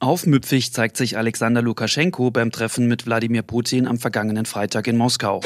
Aufmüpfig 0.02 0.72
zeigt 0.72 0.96
sich 0.96 1.16
Alexander 1.16 1.62
Lukaschenko 1.62 2.32
beim 2.32 2.50
Treffen 2.50 2.88
mit 2.88 3.06
Wladimir 3.06 3.42
Putin 3.42 3.86
am 3.86 3.98
vergangenen 3.98 4.46
Freitag 4.46 4.88
in 4.88 4.96
Moskau. 4.96 5.40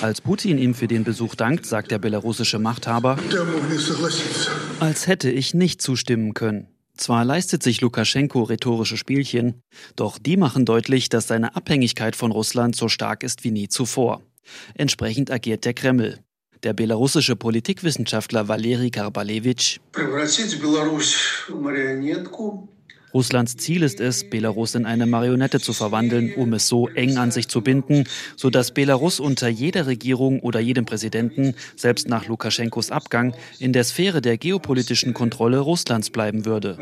Als 0.00 0.20
Putin 0.22 0.56
ihm 0.56 0.74
für 0.74 0.88
den 0.88 1.04
Besuch 1.04 1.34
dankt, 1.34 1.66
sagt 1.66 1.90
der 1.90 1.98
belarussische 1.98 2.58
Machthaber, 2.58 3.18
als 4.80 5.06
hätte 5.06 5.30
ich 5.30 5.52
nicht 5.52 5.82
zustimmen 5.82 6.32
können. 6.32 6.68
Zwar 6.96 7.26
leistet 7.26 7.62
sich 7.62 7.82
Lukaschenko 7.82 8.44
rhetorische 8.44 8.96
Spielchen, 8.96 9.60
doch 9.96 10.16
die 10.16 10.38
machen 10.38 10.64
deutlich, 10.64 11.10
dass 11.10 11.26
seine 11.26 11.56
Abhängigkeit 11.56 12.16
von 12.16 12.32
Russland 12.32 12.74
so 12.74 12.88
stark 12.88 13.22
ist 13.22 13.44
wie 13.44 13.50
nie 13.50 13.68
zuvor. 13.68 14.22
Entsprechend 14.76 15.30
agiert 15.30 15.66
der 15.66 15.74
Kreml. 15.74 16.20
Der 16.62 16.72
belarussische 16.72 17.36
Politikwissenschaftler 17.36 18.48
Valeri 18.48 18.90
Karbalevich 18.90 19.80
Russlands 23.14 23.56
Ziel 23.56 23.82
ist 23.82 24.00
es, 24.00 24.28
Belarus 24.28 24.74
in 24.74 24.84
eine 24.84 25.06
Marionette 25.06 25.60
zu 25.60 25.72
verwandeln, 25.72 26.34
um 26.34 26.52
es 26.52 26.68
so 26.68 26.88
eng 26.88 27.16
an 27.16 27.30
sich 27.30 27.48
zu 27.48 27.62
binden, 27.62 28.04
sodass 28.36 28.72
Belarus 28.72 29.20
unter 29.20 29.48
jeder 29.48 29.86
Regierung 29.86 30.40
oder 30.40 30.60
jedem 30.60 30.84
Präsidenten, 30.84 31.54
selbst 31.76 32.08
nach 32.08 32.26
Lukaschenkos 32.26 32.90
Abgang, 32.90 33.34
in 33.58 33.72
der 33.72 33.84
Sphäre 33.84 34.20
der 34.20 34.36
geopolitischen 34.38 35.14
Kontrolle 35.14 35.60
Russlands 35.60 36.10
bleiben 36.10 36.44
würde. 36.44 36.76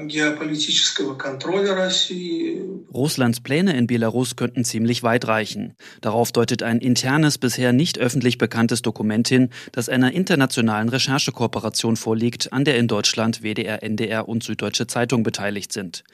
Russlands 2.93 3.41
Pläne 3.41 3.77
in 3.77 3.87
Belarus 3.87 4.37
könnten 4.37 4.65
ziemlich 4.65 5.03
weit 5.03 5.29
reichen. 5.29 5.75
Darauf 6.01 6.33
deutet 6.33 6.63
ein 6.63 6.79
internes, 6.79 7.39
bisher 7.39 7.73
nicht 7.73 7.99
öffentlich 7.99 8.39
bekanntes 8.39 8.83
Dokument 8.83 9.29
hin, 9.29 9.51
das 9.73 9.89
einer 9.89 10.13
internationalen 10.13 10.89
Recherchekooperation 10.89 11.97
vorliegt, 11.97 12.53
an 12.53 12.65
der 12.65 12.79
in 12.79 12.89
Deutschland 12.89 13.43
WDR, 13.43 13.83
NDR 13.83 14.29
und 14.29 14.43
Süddeutsche 14.43 14.87
Zeitung 14.87 15.23
beteiligt 15.23 15.73
sind. 15.73 16.05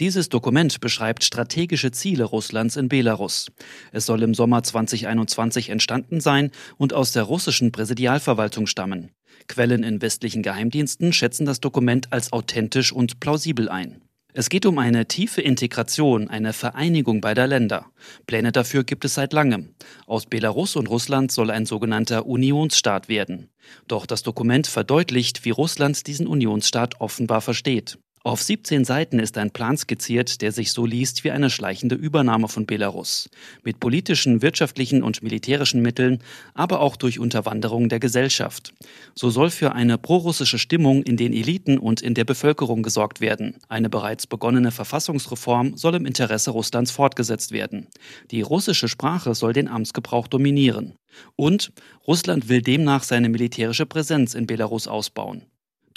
Dieses 0.00 0.28
Dokument 0.28 0.80
beschreibt 0.80 1.24
strategische 1.24 1.90
Ziele 1.90 2.24
Russlands 2.24 2.76
in 2.76 2.88
Belarus. 2.88 3.50
Es 3.92 4.06
soll 4.06 4.22
im 4.22 4.34
Sommer 4.34 4.62
2021 4.62 5.70
entstanden 5.70 6.20
sein 6.20 6.50
und 6.76 6.92
aus 6.92 7.12
der 7.12 7.24
russischen 7.24 7.72
Präsidialverwaltung 7.72 8.66
stammen. 8.66 9.10
Quellen 9.46 9.82
in 9.82 10.02
westlichen 10.02 10.42
Geheimdiensten 10.42 11.12
schätzen 11.12 11.46
das 11.46 11.60
Dokument 11.60 12.12
als 12.12 12.32
authentisch 12.32 12.92
und 12.92 13.20
plausibel 13.20 13.68
ein. 13.68 14.02
Es 14.34 14.50
geht 14.50 14.66
um 14.66 14.78
eine 14.78 15.06
tiefe 15.06 15.40
Integration, 15.40 16.28
eine 16.28 16.52
Vereinigung 16.52 17.20
beider 17.20 17.46
Länder. 17.46 17.86
Pläne 18.26 18.52
dafür 18.52 18.84
gibt 18.84 19.04
es 19.04 19.14
seit 19.14 19.32
langem. 19.32 19.74
Aus 20.06 20.26
Belarus 20.26 20.76
und 20.76 20.88
Russland 20.88 21.32
soll 21.32 21.50
ein 21.50 21.66
sogenannter 21.66 22.26
Unionsstaat 22.26 23.08
werden. 23.08 23.48
Doch 23.88 24.06
das 24.06 24.22
Dokument 24.22 24.66
verdeutlicht, 24.66 25.44
wie 25.44 25.50
Russland 25.50 26.06
diesen 26.06 26.26
Unionsstaat 26.26 27.00
offenbar 27.00 27.40
versteht. 27.40 27.98
Auf 28.24 28.42
17 28.42 28.84
Seiten 28.84 29.20
ist 29.20 29.38
ein 29.38 29.52
Plan 29.52 29.76
skizziert, 29.76 30.42
der 30.42 30.50
sich 30.50 30.72
so 30.72 30.84
liest 30.84 31.22
wie 31.22 31.30
eine 31.30 31.50
schleichende 31.50 31.94
Übernahme 31.94 32.48
von 32.48 32.66
Belarus. 32.66 33.30
Mit 33.62 33.78
politischen, 33.78 34.42
wirtschaftlichen 34.42 35.02
und 35.02 35.22
militärischen 35.22 35.82
Mitteln, 35.82 36.18
aber 36.52 36.80
auch 36.80 36.96
durch 36.96 37.20
Unterwanderung 37.20 37.88
der 37.88 38.00
Gesellschaft. 38.00 38.74
So 39.14 39.30
soll 39.30 39.50
für 39.50 39.72
eine 39.72 39.98
prorussische 39.98 40.58
Stimmung 40.58 41.04
in 41.04 41.16
den 41.16 41.32
Eliten 41.32 41.78
und 41.78 42.02
in 42.02 42.14
der 42.14 42.24
Bevölkerung 42.24 42.82
gesorgt 42.82 43.20
werden. 43.20 43.56
Eine 43.68 43.88
bereits 43.88 44.26
begonnene 44.26 44.72
Verfassungsreform 44.72 45.76
soll 45.76 45.94
im 45.94 46.06
Interesse 46.06 46.50
Russlands 46.50 46.90
fortgesetzt 46.90 47.52
werden. 47.52 47.86
Die 48.32 48.42
russische 48.42 48.88
Sprache 48.88 49.34
soll 49.34 49.52
den 49.52 49.68
Amtsgebrauch 49.68 50.26
dominieren. 50.26 50.94
Und 51.36 51.72
Russland 52.06 52.48
will 52.48 52.62
demnach 52.62 53.04
seine 53.04 53.28
militärische 53.28 53.86
Präsenz 53.86 54.34
in 54.34 54.46
Belarus 54.46 54.88
ausbauen. 54.88 55.42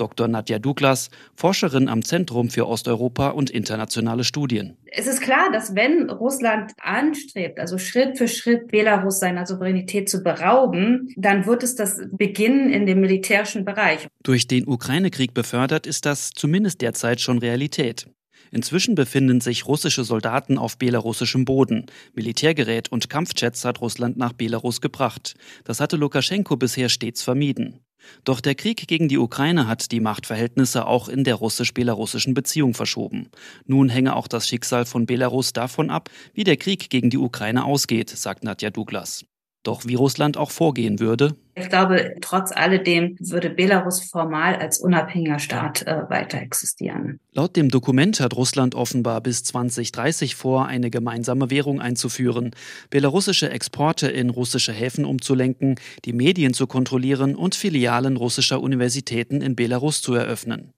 Dr. 0.01 0.27
Nadja 0.27 0.57
Douglas, 0.57 1.11
Forscherin 1.35 1.87
am 1.87 2.03
Zentrum 2.03 2.49
für 2.49 2.67
Osteuropa 2.67 3.29
und 3.29 3.51
internationale 3.51 4.23
Studien. 4.23 4.75
Es 4.87 5.05
ist 5.05 5.21
klar, 5.21 5.51
dass 5.53 5.75
wenn 5.75 6.09
Russland 6.09 6.71
anstrebt, 6.81 7.59
also 7.59 7.77
Schritt 7.77 8.17
für 8.17 8.27
Schritt 8.27 8.69
Belarus 8.71 9.19
seiner 9.19 9.45
Souveränität 9.45 10.09
zu 10.09 10.23
berauben, 10.23 11.07
dann 11.17 11.45
wird 11.45 11.61
es 11.61 11.75
das 11.75 12.01
beginnen 12.11 12.71
in 12.71 12.87
dem 12.87 12.99
militärischen 12.99 13.63
Bereich. 13.63 14.07
Durch 14.23 14.47
den 14.47 14.67
Ukraine-Krieg 14.67 15.35
befördert 15.35 15.85
ist 15.85 16.07
das 16.07 16.31
zumindest 16.31 16.81
derzeit 16.81 17.21
schon 17.21 17.37
Realität. 17.37 18.07
Inzwischen 18.49 18.95
befinden 18.95 19.39
sich 19.39 19.67
russische 19.67 20.03
Soldaten 20.03 20.57
auf 20.57 20.79
belarussischem 20.79 21.45
Boden. 21.45 21.85
Militärgerät 22.15 22.91
und 22.91 23.07
Kampfjets 23.07 23.63
hat 23.63 23.81
Russland 23.81 24.17
nach 24.17 24.33
Belarus 24.33 24.81
gebracht. 24.81 25.35
Das 25.63 25.79
hatte 25.79 25.95
Lukaschenko 25.95 26.57
bisher 26.57 26.89
stets 26.89 27.21
vermieden. 27.21 27.79
Doch 28.23 28.41
der 28.41 28.55
Krieg 28.55 28.87
gegen 28.87 29.07
die 29.07 29.17
Ukraine 29.17 29.67
hat 29.67 29.91
die 29.91 29.99
Machtverhältnisse 29.99 30.85
auch 30.85 31.09
in 31.09 31.23
der 31.23 31.35
russisch-belarussischen 31.35 32.33
Beziehung 32.33 32.73
verschoben. 32.73 33.29
Nun 33.65 33.89
hänge 33.89 34.15
auch 34.15 34.27
das 34.27 34.47
Schicksal 34.47 34.85
von 34.85 35.05
Belarus 35.05 35.53
davon 35.53 35.89
ab, 35.89 36.09
wie 36.33 36.43
der 36.43 36.57
Krieg 36.57 36.89
gegen 36.89 37.09
die 37.09 37.17
Ukraine 37.17 37.65
ausgeht, 37.65 38.09
sagt 38.09 38.43
Nadja 38.43 38.69
Douglas. 38.69 39.25
Doch 39.63 39.85
wie 39.85 39.93
Russland 39.93 40.37
auch 40.37 40.49
vorgehen 40.49 40.99
würde. 40.99 41.35
Ich 41.53 41.69
glaube, 41.69 42.15
trotz 42.21 42.51
alledem 42.51 43.15
würde 43.19 43.51
Belarus 43.51 44.01
formal 44.01 44.55
als 44.55 44.79
unabhängiger 44.79 45.37
Staat 45.37 45.85
äh, 45.85 46.09
weiter 46.09 46.39
existieren. 46.39 47.19
Laut 47.31 47.55
dem 47.55 47.69
Dokument 47.69 48.19
hat 48.19 48.35
Russland 48.35 48.73
offenbar 48.73 49.21
bis 49.21 49.43
2030 49.43 50.35
vor, 50.35 50.65
eine 50.65 50.89
gemeinsame 50.89 51.51
Währung 51.51 51.79
einzuführen, 51.79 52.51
belarussische 52.89 53.51
Exporte 53.51 54.07
in 54.07 54.31
russische 54.31 54.73
Häfen 54.73 55.05
umzulenken, 55.05 55.75
die 56.05 56.13
Medien 56.13 56.55
zu 56.55 56.65
kontrollieren 56.65 57.35
und 57.35 57.53
Filialen 57.53 58.17
russischer 58.17 58.61
Universitäten 58.61 59.41
in 59.41 59.55
Belarus 59.55 60.01
zu 60.01 60.15
eröffnen. 60.15 60.73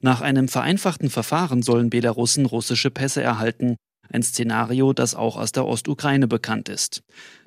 Nach 0.00 0.20
einem 0.20 0.48
vereinfachten 0.48 1.10
Verfahren 1.10 1.62
sollen 1.62 1.90
Belarussen 1.90 2.46
russische 2.46 2.90
Pässe 2.90 3.22
erhalten. 3.22 3.76
Ein 4.12 4.22
Szenario, 4.22 4.92
das 4.92 5.14
auch 5.14 5.36
aus 5.36 5.52
der 5.52 5.66
Ostukraine 5.66 6.26
bekannt 6.26 6.68
ist. 6.68 7.02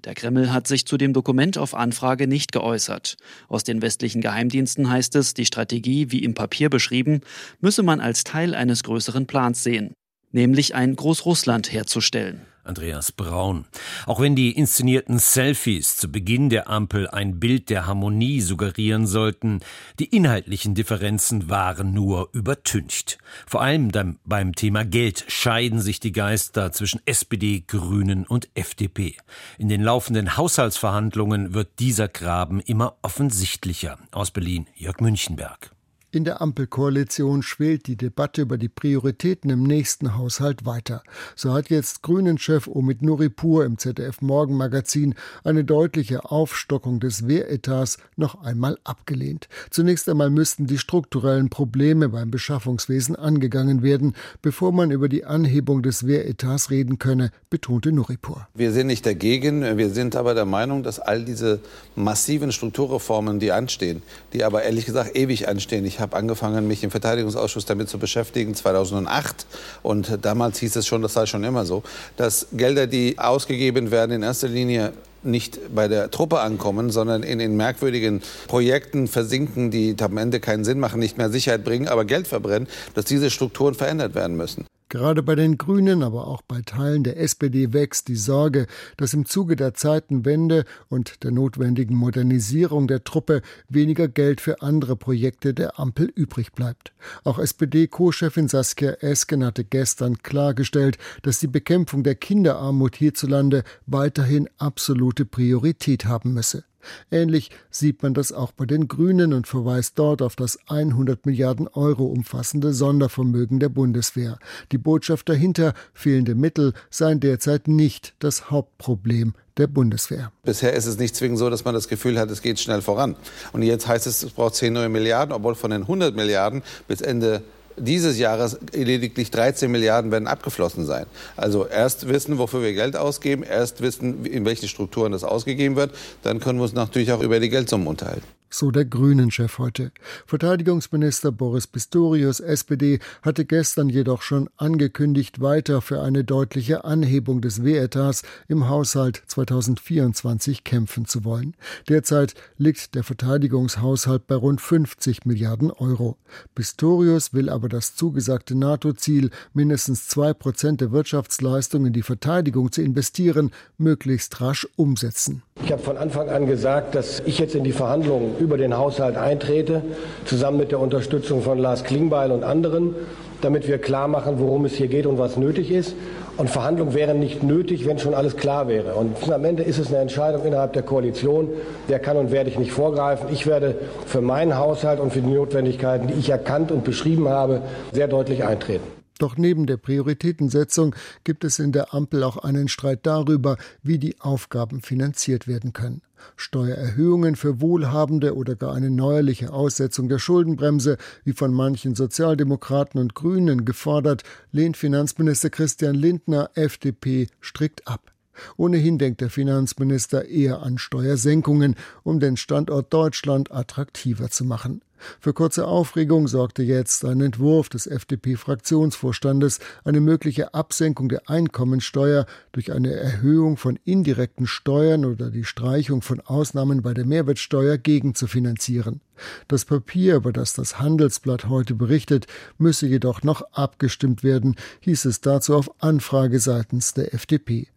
Der 0.05 0.15
Kreml 0.15 0.53
hat 0.53 0.67
sich 0.67 0.85
zu 0.85 0.97
dem 0.97 1.11
Dokument 1.11 1.57
auf 1.57 1.75
Anfrage 1.75 2.25
nicht 2.25 2.53
geäußert. 2.53 3.17
Aus 3.49 3.65
den 3.65 3.81
westlichen 3.81 4.21
Geheimdiensten 4.21 4.89
heißt 4.89 5.15
es, 5.17 5.33
die 5.33 5.45
Strategie, 5.45 6.11
wie 6.11 6.23
im 6.23 6.33
Papier 6.33 6.69
beschrieben, 6.69 7.21
müsse 7.59 7.83
man 7.83 7.99
als 7.99 8.23
Teil 8.23 8.55
eines 8.55 8.83
größeren 8.83 9.27
Plans 9.27 9.61
sehen, 9.61 9.93
nämlich 10.31 10.73
ein 10.73 10.95
Großrussland 10.95 11.71
herzustellen. 11.71 12.41
Andreas 12.63 13.11
Braun. 13.11 13.65
Auch 14.05 14.19
wenn 14.19 14.35
die 14.35 14.51
inszenierten 14.51 15.19
Selfies 15.19 15.97
zu 15.97 16.11
Beginn 16.11 16.49
der 16.49 16.69
Ampel 16.69 17.09
ein 17.09 17.39
Bild 17.39 17.69
der 17.69 17.85
Harmonie 17.85 18.41
suggerieren 18.41 19.05
sollten, 19.07 19.59
die 19.99 20.05
inhaltlichen 20.05 20.75
Differenzen 20.75 21.49
waren 21.49 21.93
nur 21.93 22.29
übertüncht. 22.33 23.17
Vor 23.45 23.61
allem 23.61 23.91
beim 24.25 24.53
Thema 24.55 24.85
Geld 24.85 25.25
scheiden 25.27 25.79
sich 25.79 25.99
die 25.99 26.11
Geister 26.11 26.71
zwischen 26.71 27.01
SPD, 27.05 27.63
Grünen 27.65 28.25
und 28.25 28.49
FDP. 28.55 29.17
In 29.57 29.69
den 29.69 29.81
laufenden 29.81 30.37
Haushaltsverhandlungen 30.37 31.53
wird 31.53 31.79
dieser 31.79 32.07
Graben 32.07 32.59
immer 32.59 32.95
offensichtlicher. 33.01 33.97
Aus 34.11 34.31
Berlin 34.31 34.67
Jörg 34.75 34.99
Münchenberg. 34.99 35.71
In 36.13 36.25
der 36.25 36.43
Ampelkoalition 36.43 37.41
schwelt 37.41 37.87
die 37.87 37.95
Debatte 37.95 38.43
über 38.43 38.59
die 38.59 38.69
Prioritäten 38.69 39.49
im 39.49 39.63
nächsten 39.63 40.15
Haushalt 40.15 40.63
weiter. 40.63 41.01
So 41.35 41.53
hat 41.53 41.71
jetzt 41.71 42.03
Grünen-Chef 42.03 42.67
Omid 42.67 43.01
Nuripur 43.01 43.65
im 43.65 43.79
ZDF 43.79 44.21
Morgenmagazin 44.21 45.15
eine 45.43 45.63
deutliche 45.63 46.29
Aufstockung 46.29 46.99
des 46.99 47.27
Wehretats 47.27 47.97
noch 48.15 48.43
einmal 48.43 48.77
abgelehnt. 48.83 49.47
Zunächst 49.71 50.07
einmal 50.07 50.29
müssten 50.29 50.67
die 50.67 50.77
strukturellen 50.77 51.49
Probleme 51.49 52.09
beim 52.09 52.29
Beschaffungswesen 52.29 53.15
angegangen 53.15 53.81
werden, 53.81 54.13
bevor 54.43 54.71
man 54.71 54.91
über 54.91 55.09
die 55.09 55.25
Anhebung 55.25 55.81
des 55.81 56.05
Wehretats 56.05 56.69
reden 56.69 56.99
könne, 56.99 57.31
betonte 57.49 57.91
Nuripur. 57.91 58.47
Wir 58.53 58.71
sind 58.71 58.85
nicht 58.85 59.07
dagegen, 59.07 59.79
wir 59.79 59.89
sind 59.89 60.15
aber 60.15 60.35
der 60.35 60.45
Meinung, 60.45 60.83
dass 60.83 60.99
all 60.99 61.25
diese 61.25 61.59
massiven 61.95 62.51
Strukturreformen, 62.51 63.39
die 63.39 63.51
anstehen, 63.51 64.03
die 64.33 64.43
aber 64.43 64.61
ehrlich 64.61 64.85
gesagt 64.85 65.15
ewig 65.17 65.47
anstehen, 65.47 65.85
ich 65.85 66.02
habe 66.03 66.15
angefangen, 66.15 66.67
mich 66.67 66.83
im 66.83 66.91
Verteidigungsausschuss 66.91 67.65
damit 67.65 67.89
zu 67.89 67.97
beschäftigen, 67.97 68.53
2008. 68.53 69.47
Und 69.81 70.19
damals 70.21 70.59
hieß 70.59 70.75
es 70.75 70.85
schon, 70.85 71.01
das 71.01 71.13
sei 71.13 71.25
schon 71.25 71.43
immer 71.43 71.65
so, 71.65 71.81
dass 72.15 72.47
Gelder, 72.53 72.85
die 72.85 73.17
ausgegeben 73.17 73.89
werden, 73.89 74.11
in 74.11 74.21
erster 74.21 74.47
Linie 74.47 74.93
nicht 75.23 75.73
bei 75.73 75.87
der 75.87 76.11
Truppe 76.11 76.41
ankommen, 76.41 76.91
sondern 76.91 77.23
in 77.23 77.39
den 77.39 77.55
merkwürdigen 77.55 78.21
Projekten 78.47 79.07
versinken, 79.07 79.71
die 79.71 79.95
am 79.99 80.17
Ende 80.17 80.39
keinen 80.39 80.65
Sinn 80.65 80.79
machen, 80.79 80.99
nicht 80.99 81.17
mehr 81.17 81.29
Sicherheit 81.29 81.63
bringen, 81.63 81.87
aber 81.87 82.05
Geld 82.05 82.27
verbrennen, 82.27 82.67
dass 82.93 83.05
diese 83.05 83.31
Strukturen 83.31 83.73
verändert 83.73 84.15
werden 84.15 84.35
müssen. 84.35 84.65
Gerade 84.93 85.23
bei 85.23 85.33
den 85.33 85.57
Grünen, 85.57 86.03
aber 86.03 86.27
auch 86.27 86.43
bei 86.43 86.61
Teilen 86.61 87.03
der 87.03 87.19
SPD 87.19 87.73
wächst 87.73 88.09
die 88.09 88.15
Sorge, 88.15 88.67
dass 88.95 89.15
im 89.15 89.25
Zuge 89.25 89.55
der 89.55 89.73
Zeitenwende 89.73 90.65
und 90.87 91.23
der 91.23 91.31
notwendigen 91.31 91.95
Modernisierung 91.95 92.85
der 92.87 93.03
Truppe 93.03 93.41
weniger 93.67 94.07
Geld 94.07 94.39
für 94.39 94.61
andere 94.61 94.95
Projekte 94.95 95.55
der 95.55 95.79
Ampel 95.79 96.11
übrig 96.13 96.51
bleibt. 96.51 96.93
Auch 97.23 97.39
SPD-Co-Chefin 97.39 98.47
Saskia 98.47 98.91
Esken 99.01 99.43
hatte 99.43 99.63
gestern 99.63 100.21
klargestellt, 100.21 100.99
dass 101.23 101.39
die 101.39 101.47
Bekämpfung 101.47 102.03
der 102.03 102.13
Kinderarmut 102.13 102.95
hierzulande 102.95 103.63
weiterhin 103.87 104.47
absolute 104.59 105.25
Priorität 105.25 106.05
haben 106.05 106.35
müsse. 106.35 106.65
Ähnlich 107.11 107.51
sieht 107.69 108.03
man 108.03 108.13
das 108.13 108.31
auch 108.31 108.51
bei 108.51 108.65
den 108.65 108.87
Grünen 108.87 109.33
und 109.33 109.47
verweist 109.47 109.97
dort 109.99 110.21
auf 110.21 110.35
das 110.35 110.57
100 110.67 111.25
Milliarden 111.25 111.67
Euro 111.67 112.05
umfassende 112.05 112.73
Sondervermögen 112.73 113.59
der 113.59 113.69
Bundeswehr. 113.69 114.37
Die 114.71 114.77
Botschaft 114.77 115.29
dahinter, 115.29 115.73
fehlende 115.93 116.35
Mittel, 116.35 116.73
seien 116.89 117.19
derzeit 117.19 117.67
nicht 117.67 118.13
das 118.19 118.49
Hauptproblem 118.49 119.33
der 119.57 119.67
Bundeswehr. 119.67 120.31
Bisher 120.43 120.73
ist 120.73 120.85
es 120.85 120.97
nicht 120.97 121.15
zwingend 121.15 121.39
so, 121.39 121.49
dass 121.49 121.63
man 121.63 121.73
das 121.73 121.87
Gefühl 121.87 122.19
hat, 122.19 122.31
es 122.31 122.41
geht 122.41 122.59
schnell 122.59 122.81
voran. 122.81 123.15
Und 123.51 123.61
jetzt 123.61 123.87
heißt 123.87 124.07
es, 124.07 124.23
es 124.23 124.31
braucht 124.31 124.55
10 124.55 124.73
neue 124.73 124.89
Milliarden, 124.89 125.33
obwohl 125.33 125.55
von 125.55 125.71
den 125.71 125.83
100 125.83 126.15
Milliarden 126.15 126.63
bis 126.87 127.01
Ende 127.01 127.43
dieses 127.77 128.17
Jahres 128.17 128.57
lediglich 128.73 129.31
13 129.31 129.71
Milliarden 129.71 130.11
werden 130.11 130.27
abgeflossen 130.27 130.85
sein. 130.85 131.05
Also 131.35 131.65
erst 131.65 132.07
wissen, 132.07 132.37
wofür 132.37 132.61
wir 132.61 132.73
Geld 132.73 132.95
ausgeben, 132.95 133.43
erst 133.43 133.81
wissen, 133.81 134.25
in 134.25 134.45
welchen 134.45 134.67
Strukturen 134.67 135.11
das 135.11 135.23
ausgegeben 135.23 135.75
wird, 135.75 135.91
dann 136.23 136.39
können 136.39 136.59
wir 136.59 136.63
uns 136.63 136.73
natürlich 136.73 137.11
auch 137.11 137.21
über 137.21 137.39
die 137.39 137.49
Geldsummen 137.49 137.87
unterhalten 137.87 138.27
so 138.53 138.71
der 138.71 138.85
Grünen-Chef 138.85 139.57
heute. 139.57 139.91
Verteidigungsminister 140.25 141.31
Boris 141.31 141.67
Pistorius, 141.67 142.39
SPD, 142.39 142.99
hatte 143.21 143.45
gestern 143.45 143.89
jedoch 143.89 144.21
schon 144.21 144.49
angekündigt, 144.57 145.41
weiter 145.41 145.81
für 145.81 146.01
eine 146.01 146.23
deutliche 146.23 146.85
Anhebung 146.85 147.41
des 147.41 147.63
Wehretats 147.63 148.23
im 148.47 148.69
Haushalt 148.69 149.23
2024 149.27 150.63
kämpfen 150.63 151.05
zu 151.05 151.23
wollen. 151.23 151.55
Derzeit 151.89 152.35
liegt 152.57 152.95
der 152.95 153.03
Verteidigungshaushalt 153.03 154.27
bei 154.27 154.35
rund 154.35 154.61
50 154.61 155.25
Milliarden 155.25 155.71
Euro. 155.71 156.17
Pistorius 156.55 157.33
will 157.33 157.49
aber 157.49 157.69
das 157.69 157.95
zugesagte 157.95 158.55
NATO-Ziel, 158.55 159.29
mindestens 159.53 160.07
zwei 160.07 160.33
Prozent 160.33 160.81
der 160.81 160.91
Wirtschaftsleistung 160.91 161.85
in 161.85 161.93
die 161.93 162.01
Verteidigung 162.01 162.71
zu 162.71 162.81
investieren, 162.81 163.51
möglichst 163.77 164.41
rasch 164.41 164.67
umsetzen. 164.75 165.43
Ich 165.63 165.71
habe 165.71 165.81
von 165.81 165.97
Anfang 165.97 166.29
an 166.29 166.45
gesagt, 166.45 166.95
dass 166.95 167.21
ich 167.21 167.39
jetzt 167.39 167.55
in 167.55 167.63
die 167.63 167.71
Verhandlungen 167.71 168.37
über 168.43 168.57
den 168.57 168.77
Haushalt 168.77 169.17
eintrete, 169.17 169.81
zusammen 170.25 170.57
mit 170.57 170.71
der 170.71 170.79
Unterstützung 170.79 171.41
von 171.41 171.57
Lars 171.57 171.83
Klingbeil 171.83 172.31
und 172.31 172.43
anderen, 172.43 172.95
damit 173.41 173.67
wir 173.67 173.77
klar 173.77 174.07
machen, 174.07 174.35
worum 174.37 174.65
es 174.65 174.73
hier 174.73 174.87
geht 174.87 175.05
und 175.05 175.17
was 175.17 175.37
nötig 175.37 175.71
ist. 175.71 175.95
Und 176.35 176.49
Verhandlungen 176.49 176.95
wären 176.95 177.19
nicht 177.19 177.43
nötig, 177.43 177.85
wenn 177.85 177.99
schon 177.99 178.15
alles 178.15 178.37
klar 178.37 178.67
wäre. 178.67 178.95
Und 178.95 179.31
am 179.31 179.45
Ende 179.45 179.61
ist 179.63 179.77
es 179.77 179.89
eine 179.89 179.97
Entscheidung 179.97 180.43
innerhalb 180.45 180.73
der 180.73 180.81
Koalition. 180.81 181.49
Der 181.89 181.99
kann 181.99 182.17
und 182.17 182.31
werde 182.31 182.49
ich 182.49 182.57
nicht 182.57 182.71
vorgreifen. 182.71 183.27
Ich 183.31 183.45
werde 183.45 183.75
für 184.07 184.21
meinen 184.21 184.57
Haushalt 184.57 184.99
und 184.99 185.13
für 185.13 185.21
die 185.21 185.31
Notwendigkeiten, 185.31 186.07
die 186.07 186.15
ich 186.15 186.29
erkannt 186.29 186.71
und 186.71 186.83
beschrieben 186.83 187.29
habe, 187.29 187.61
sehr 187.91 188.07
deutlich 188.07 188.43
eintreten. 188.45 188.87
Doch 189.19 189.37
neben 189.37 189.67
der 189.67 189.77
Prioritätensetzung 189.77 190.95
gibt 191.23 191.43
es 191.43 191.59
in 191.59 191.71
der 191.71 191.93
Ampel 191.93 192.23
auch 192.23 192.37
einen 192.37 192.67
Streit 192.67 193.01
darüber, 193.03 193.57
wie 193.83 193.99
die 193.99 194.19
Aufgaben 194.19 194.81
finanziert 194.81 195.47
werden 195.47 195.71
können. 195.71 196.01
Steuererhöhungen 196.35 197.35
für 197.35 197.61
Wohlhabende 197.61 198.35
oder 198.35 198.55
gar 198.55 198.73
eine 198.73 198.89
neuerliche 198.89 199.51
Aussetzung 199.53 200.09
der 200.09 200.19
Schuldenbremse, 200.19 200.97
wie 201.23 201.33
von 201.33 201.53
manchen 201.53 201.95
Sozialdemokraten 201.95 202.99
und 202.99 203.15
Grünen 203.15 203.65
gefordert, 203.65 204.23
lehnt 204.51 204.77
Finanzminister 204.77 205.49
Christian 205.49 205.95
Lindner 205.95 206.49
FDP 206.55 207.27
strikt 207.41 207.87
ab. 207.87 208.13
Ohnehin 208.57 208.97
denkt 208.97 209.21
der 209.21 209.29
Finanzminister 209.29 210.25
eher 210.25 210.63
an 210.63 210.77
Steuersenkungen, 210.77 211.75
um 212.03 212.19
den 212.19 212.37
Standort 212.37 212.91
Deutschland 212.93 213.51
attraktiver 213.51 214.29
zu 214.29 214.45
machen. 214.45 214.81
Für 215.19 215.33
kurze 215.33 215.67
Aufregung 215.67 216.27
sorgte 216.27 216.63
jetzt 216.63 217.05
ein 217.05 217.21
Entwurf 217.21 217.69
des 217.69 217.87
FDP-Fraktionsvorstandes, 217.87 219.59
eine 219.83 220.01
mögliche 220.01 220.53
Absenkung 220.53 221.09
der 221.09 221.29
Einkommensteuer 221.29 222.25
durch 222.51 222.71
eine 222.71 222.93
Erhöhung 222.93 223.57
von 223.57 223.79
indirekten 223.83 224.47
Steuern 224.47 225.05
oder 225.05 225.29
die 225.29 225.43
Streichung 225.43 226.01
von 226.01 226.21
Ausnahmen 226.21 226.81
bei 226.81 226.93
der 226.93 227.05
Mehrwertsteuer 227.05 227.77
gegenzufinanzieren. 227.77 229.01
Das 229.47 229.65
Papier, 229.65 230.15
über 230.15 230.33
das 230.33 230.53
das 230.53 230.79
Handelsblatt 230.79 231.49
heute 231.49 231.75
berichtet, 231.75 232.27
müsse 232.57 232.87
jedoch 232.87 233.23
noch 233.23 233.41
abgestimmt 233.51 234.23
werden, 234.23 234.55
hieß 234.81 235.05
es 235.05 235.21
dazu 235.21 235.55
auf 235.55 235.69
Anfrage 235.81 236.39
seitens 236.39 236.93
der 236.93 237.13
FDP. 237.13 237.72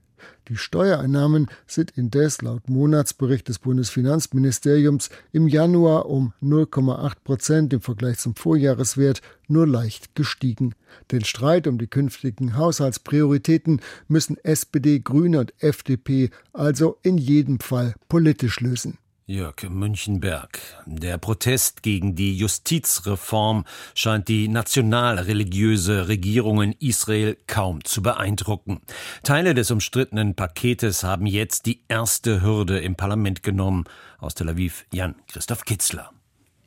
Die 0.49 0.57
Steuereinnahmen 0.57 1.49
sind 1.67 1.93
indes 1.97 2.41
laut 2.41 2.69
Monatsbericht 2.69 3.49
des 3.49 3.59
Bundesfinanzministeriums 3.59 5.11
im 5.33 5.49
Januar 5.49 6.07
um 6.07 6.33
0,8 6.43 7.13
Prozent 7.25 7.73
im 7.73 7.81
Vergleich 7.81 8.19
zum 8.19 8.37
Vorjahreswert 8.37 9.23
nur 9.49 9.67
leicht 9.67 10.15
gestiegen. 10.15 10.75
Den 11.11 11.25
Streit 11.25 11.67
um 11.67 11.79
die 11.79 11.89
künftigen 11.89 12.57
Haushaltsprioritäten 12.57 13.81
müssen 14.09 14.37
SPD, 14.45 15.01
Grüne 15.01 15.41
und 15.41 15.55
FDP 15.63 16.31
also 16.53 16.99
in 17.03 17.19
jedem 17.19 17.59
Fall 17.59 17.95
politisch 18.09 18.61
lösen. 18.61 18.99
Jörg 19.29 19.69
Münchenberg. 19.69 20.61
Der 20.87 21.19
Protest 21.19 21.83
gegen 21.83 22.15
die 22.15 22.39
Justizreform 22.39 23.65
scheint 23.93 24.29
die 24.29 24.47
nationalreligiöse 24.47 26.07
Regierung 26.07 26.63
in 26.63 26.73
Israel 26.79 27.37
kaum 27.49 27.83
zu 27.83 28.03
beeindrucken. 28.03 28.83
Teile 29.25 29.55
des 29.55 29.73
umstrittenen 29.73 30.37
Paketes 30.37 31.03
haben 31.03 31.27
jetzt 31.27 31.67
die 31.67 31.83
erste 31.89 32.41
Hürde 32.41 32.79
im 32.79 32.95
Parlament 32.95 33.43
genommen. 33.43 33.87
Aus 34.19 34.37
Tel 34.37 34.49
Aviv 34.49 34.87
Jan 34.93 35.17
Christoph 35.27 35.65
Kitzler. 35.65 36.13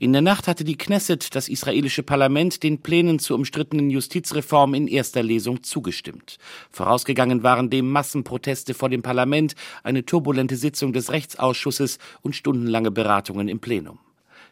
In 0.01 0.13
der 0.13 0.21
Nacht 0.21 0.47
hatte 0.47 0.63
die 0.63 0.77
Knesset, 0.77 1.35
das 1.35 1.49
israelische 1.49 2.03
Parlament, 2.03 2.63
den 2.63 2.81
Plänen 2.81 3.19
zur 3.19 3.35
umstrittenen 3.35 3.89
Justizreform 3.89 4.73
in 4.73 4.87
erster 4.87 5.21
Lesung 5.21 5.61
zugestimmt. 5.61 6.37
Vorausgegangen 6.71 7.43
waren 7.43 7.69
dem 7.69 7.89
Massenproteste 7.91 8.73
vor 8.73 8.87
dem 8.87 9.01
Parlament, 9.01 9.55
eine 9.83 10.05
turbulente 10.05 10.55
Sitzung 10.55 10.93
des 10.93 11.11
Rechtsausschusses 11.11 11.99
und 12.21 12.33
stundenlange 12.33 12.91
Beratungen 12.91 13.49
im 13.49 13.59
Plenum. 13.59 13.99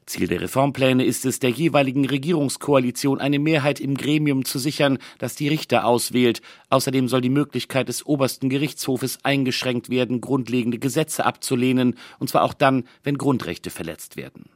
Ziel 0.05 0.27
der 0.27 0.41
Reformpläne 0.41 1.05
ist 1.05 1.25
es, 1.25 1.39
der 1.39 1.51
jeweiligen 1.51 2.05
Regierungskoalition 2.05 3.21
eine 3.21 3.39
Mehrheit 3.39 3.79
im 3.79 3.95
Gremium 3.95 4.43
zu 4.43 4.59
sichern, 4.59 4.97
das 5.17 5.35
die 5.35 5.47
Richter 5.47 5.85
auswählt. 5.85 6.41
Außerdem 6.69 7.07
soll 7.07 7.21
die 7.21 7.29
Möglichkeit 7.29 7.87
des 7.87 8.05
obersten 8.05 8.49
Gerichtshofes 8.49 9.19
eingeschränkt 9.23 9.89
werden, 9.89 10.19
grundlegende 10.19 10.77
Gesetze 10.77 11.25
abzulehnen, 11.25 11.95
und 12.19 12.29
zwar 12.29 12.43
auch 12.43 12.53
dann, 12.53 12.83
wenn 13.03 13.17
Grundrechte 13.17 13.69
verletzt 13.69 14.17
werden. 14.17 14.49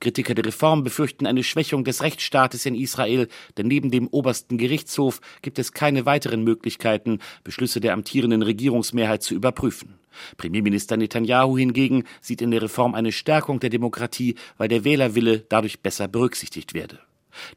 Kritiker 0.00 0.34
der 0.34 0.44
Reform 0.44 0.84
befürchten 0.84 1.26
eine 1.26 1.42
Schwächung 1.42 1.84
des 1.84 2.02
Rechtsstaates 2.02 2.66
in 2.66 2.74
Israel, 2.74 3.28
denn 3.56 3.66
neben 3.66 3.90
dem 3.90 4.08
obersten 4.08 4.58
Gerichtshof 4.58 5.20
gibt 5.42 5.58
es 5.58 5.72
keine 5.72 6.06
weiteren 6.06 6.42
Möglichkeiten, 6.42 7.20
Beschlüsse 7.44 7.80
der 7.80 7.92
amtierenden 7.92 8.42
Regierungsmehrheit 8.42 9.22
zu 9.22 9.34
überprüfen. 9.34 9.98
Premierminister 10.36 10.96
Netanyahu 10.96 11.58
hingegen 11.58 12.04
sieht 12.20 12.40
in 12.42 12.50
der 12.50 12.62
Reform 12.62 12.94
eine 12.94 13.12
Stärkung 13.12 13.60
der 13.60 13.70
Demokratie, 13.70 14.36
weil 14.56 14.68
der 14.68 14.84
Wählerwille 14.84 15.44
dadurch 15.48 15.80
besser 15.80 16.08
berücksichtigt 16.08 16.74
werde. 16.74 17.00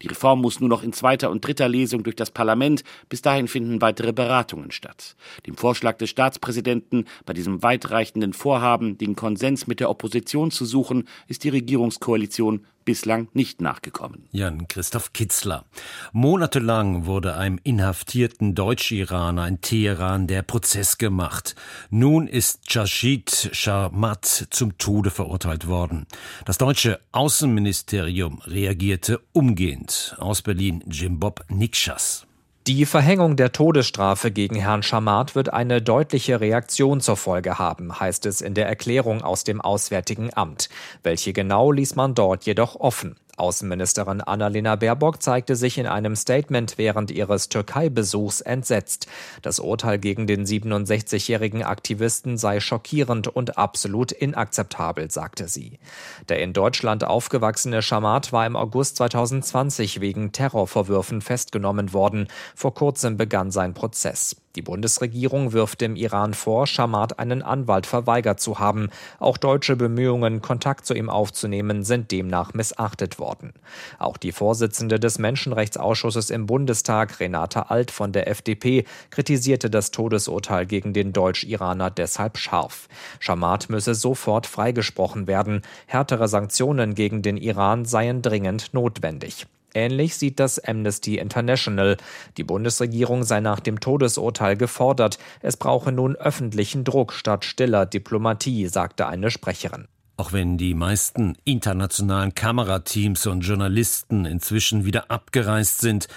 Die 0.01 0.07
Reform 0.07 0.41
muss 0.41 0.59
nur 0.59 0.69
noch 0.69 0.83
in 0.83 0.93
zweiter 0.93 1.29
und 1.29 1.45
dritter 1.45 1.67
Lesung 1.67 2.03
durch 2.03 2.15
das 2.15 2.31
Parlament. 2.31 2.83
Bis 3.09 3.21
dahin 3.21 3.47
finden 3.47 3.81
weitere 3.81 4.13
Beratungen 4.13 4.71
statt. 4.71 5.15
Dem 5.45 5.55
Vorschlag 5.55 5.97
des 5.97 6.09
Staatspräsidenten, 6.09 7.05
bei 7.25 7.33
diesem 7.33 7.63
weitreichenden 7.63 8.33
Vorhaben 8.33 8.97
den 8.97 9.15
Konsens 9.15 9.67
mit 9.67 9.79
der 9.79 9.89
Opposition 9.89 10.51
zu 10.51 10.65
suchen, 10.65 11.07
ist 11.27 11.43
die 11.43 11.49
Regierungskoalition 11.49 12.65
bislang 12.85 13.27
nicht 13.33 13.61
nachgekommen. 13.61 14.27
Jan 14.31 14.67
Christoph 14.67 15.13
Kitzler. 15.13 15.65
Monatelang 16.11 17.05
wurde 17.05 17.35
einem 17.35 17.59
inhaftierten 17.63 18.55
Deutsch-Iraner 18.55 19.47
in 19.47 19.61
Teheran 19.61 20.27
der 20.27 20.41
Prozess 20.41 20.97
gemacht. 20.97 21.55
Nun 21.89 22.27
ist 22.27 22.73
Jashid 22.73 23.49
Sharmat 23.51 24.47
zum 24.49 24.77
Tode 24.77 25.11
verurteilt 25.11 25.67
worden. 25.67 26.05
Das 26.45 26.57
deutsche 26.57 26.99
Außenministerium 27.11 28.39
reagierte 28.45 29.19
umgehend. 29.33 30.15
Aus 30.17 30.41
Berlin 30.41 30.83
Jim 30.87 31.19
Bob 31.19 31.43
Nikschas. 31.49 32.28
Die 32.69 32.85
Verhängung 32.85 33.35
der 33.35 33.51
Todesstrafe 33.51 34.29
gegen 34.29 34.53
Herrn 34.53 34.83
Schamat 34.83 35.33
wird 35.33 35.51
eine 35.51 35.81
deutliche 35.81 36.39
Reaktion 36.39 37.01
zur 37.01 37.17
Folge 37.17 37.57
haben, 37.57 37.99
heißt 37.99 38.27
es 38.27 38.41
in 38.41 38.53
der 38.53 38.67
Erklärung 38.67 39.23
aus 39.23 39.43
dem 39.43 39.59
Auswärtigen 39.59 40.29
Amt. 40.35 40.69
Welche 41.01 41.33
genau 41.33 41.71
ließ 41.71 41.95
man 41.95 42.13
dort 42.13 42.45
jedoch 42.45 42.75
offen. 42.75 43.15
Außenministerin 43.39 44.21
Annalena 44.21 44.75
Baerbock 44.75 45.21
zeigte 45.21 45.55
sich 45.55 45.77
in 45.77 45.87
einem 45.87 46.15
Statement 46.15 46.77
während 46.77 47.11
ihres 47.11 47.49
Türkei-Besuchs 47.49 48.41
entsetzt. 48.41 49.07
Das 49.41 49.59
Urteil 49.59 49.97
gegen 49.99 50.27
den 50.27 50.45
67-jährigen 50.45 51.63
Aktivisten 51.63 52.37
sei 52.37 52.59
schockierend 52.59 53.27
und 53.27 53.57
absolut 53.57 54.11
inakzeptabel, 54.11 55.09
sagte 55.09 55.47
sie. 55.47 55.79
Der 56.27 56.41
in 56.41 56.53
Deutschland 56.53 57.03
aufgewachsene 57.03 57.81
Schamat 57.81 58.33
war 58.33 58.45
im 58.45 58.55
August 58.55 58.97
2020 58.97 60.01
wegen 60.01 60.31
Terrorvorwürfen 60.31 61.21
festgenommen 61.21 61.93
worden. 61.93 62.27
Vor 62.55 62.73
kurzem 62.73 63.17
begann 63.17 63.51
sein 63.51 63.73
Prozess. 63.73 64.35
Die 64.55 64.63
Bundesregierung 64.63 65.53
wirft 65.53 65.79
dem 65.79 65.95
Iran 65.95 66.33
vor, 66.33 66.65
Schamat 66.65 67.19
einen 67.19 67.43
Anwalt 67.43 67.85
verweigert 67.85 68.39
zu 68.39 68.57
haben. 68.57 68.89
Auch 69.19 69.37
deutsche 69.37 69.75
Bemühungen, 69.75 70.41
Kontakt 70.41 70.87
zu 70.87 70.95
ihm 70.95 71.09
aufzunehmen, 71.09 71.83
sind 71.83 72.11
demnach 72.11 72.55
missachtet 72.55 73.19
worden. 73.19 73.53
Auch 73.99 74.17
die 74.17 74.31
Vorsitzende 74.31 74.99
des 74.99 75.19
Menschenrechtsausschusses 75.19 76.31
im 76.31 76.47
Bundestag, 76.47 77.19
Renate 77.19 77.69
Alt 77.69 77.91
von 77.91 78.11
der 78.11 78.27
FDP, 78.27 78.85
kritisierte 79.11 79.69
das 79.69 79.91
Todesurteil 79.91 80.65
gegen 80.65 80.93
den 80.93 81.13
Deutsch-Iraner 81.13 81.91
deshalb 81.91 82.39
scharf. 82.39 82.87
Schamat 83.19 83.69
müsse 83.69 83.93
sofort 83.93 84.47
freigesprochen 84.47 85.27
werden. 85.27 85.61
Härtere 85.85 86.27
Sanktionen 86.27 86.95
gegen 86.95 87.21
den 87.21 87.37
Iran 87.37 87.85
seien 87.85 88.23
dringend 88.23 88.73
notwendig. 88.73 89.45
Ähnlich 89.73 90.15
sieht 90.15 90.39
das 90.39 90.59
Amnesty 90.59 91.17
International. 91.17 91.97
Die 92.37 92.43
Bundesregierung 92.43 93.23
sei 93.23 93.39
nach 93.39 93.59
dem 93.59 93.79
Todesurteil 93.79 94.57
gefordert, 94.57 95.19
es 95.41 95.57
brauche 95.57 95.91
nun 95.91 96.15
öffentlichen 96.15 96.83
Druck 96.83 97.13
statt 97.13 97.45
stiller 97.45 97.85
Diplomatie, 97.85 98.67
sagte 98.67 99.07
eine 99.07 99.31
Sprecherin. 99.31 99.87
Auch 100.17 100.33
wenn 100.33 100.57
die 100.57 100.73
meisten 100.73 101.37
internationalen 101.45 102.35
Kamerateams 102.35 103.25
und 103.27 103.41
Journalisten 103.41 104.25
inzwischen 104.25 104.83
wieder 104.83 105.09
abgereist 105.09 105.79
sind, 105.79 106.09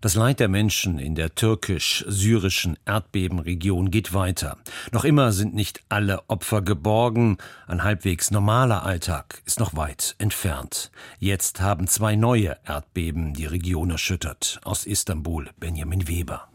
das 0.00 0.14
Leid 0.14 0.40
der 0.40 0.48
Menschen 0.48 0.98
in 0.98 1.14
der 1.14 1.34
türkisch-syrischen 1.34 2.78
Erdbebenregion 2.84 3.90
geht 3.90 4.12
weiter. 4.14 4.58
Noch 4.92 5.04
immer 5.04 5.32
sind 5.32 5.54
nicht 5.54 5.80
alle 5.88 6.28
Opfer 6.28 6.62
geborgen. 6.62 7.38
Ein 7.66 7.82
halbwegs 7.82 8.30
normaler 8.30 8.84
Alltag 8.84 9.42
ist 9.46 9.60
noch 9.60 9.76
weit 9.76 10.14
entfernt. 10.18 10.90
Jetzt 11.18 11.60
haben 11.60 11.86
zwei 11.86 12.16
neue 12.16 12.56
Erdbeben 12.64 13.34
die 13.34 13.46
Region 13.46 13.90
erschüttert. 13.90 14.60
Aus 14.64 14.84
Istanbul 14.84 15.50
Benjamin 15.58 16.08
Weber. 16.08 16.48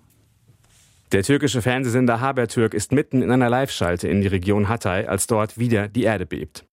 Der 1.11 1.23
türkische 1.23 1.61
Fernsehsender 1.61 2.21
Habertürk 2.21 2.73
ist 2.73 2.93
mitten 2.93 3.21
in 3.21 3.31
einer 3.31 3.49
Live-Schalte 3.49 4.07
in 4.07 4.21
die 4.21 4.27
Region 4.27 4.69
Hatay, 4.69 5.07
als 5.07 5.27
dort 5.27 5.57
wieder 5.57 5.89
die 5.89 6.03
Erde 6.03 6.25
bebt. 6.25 6.63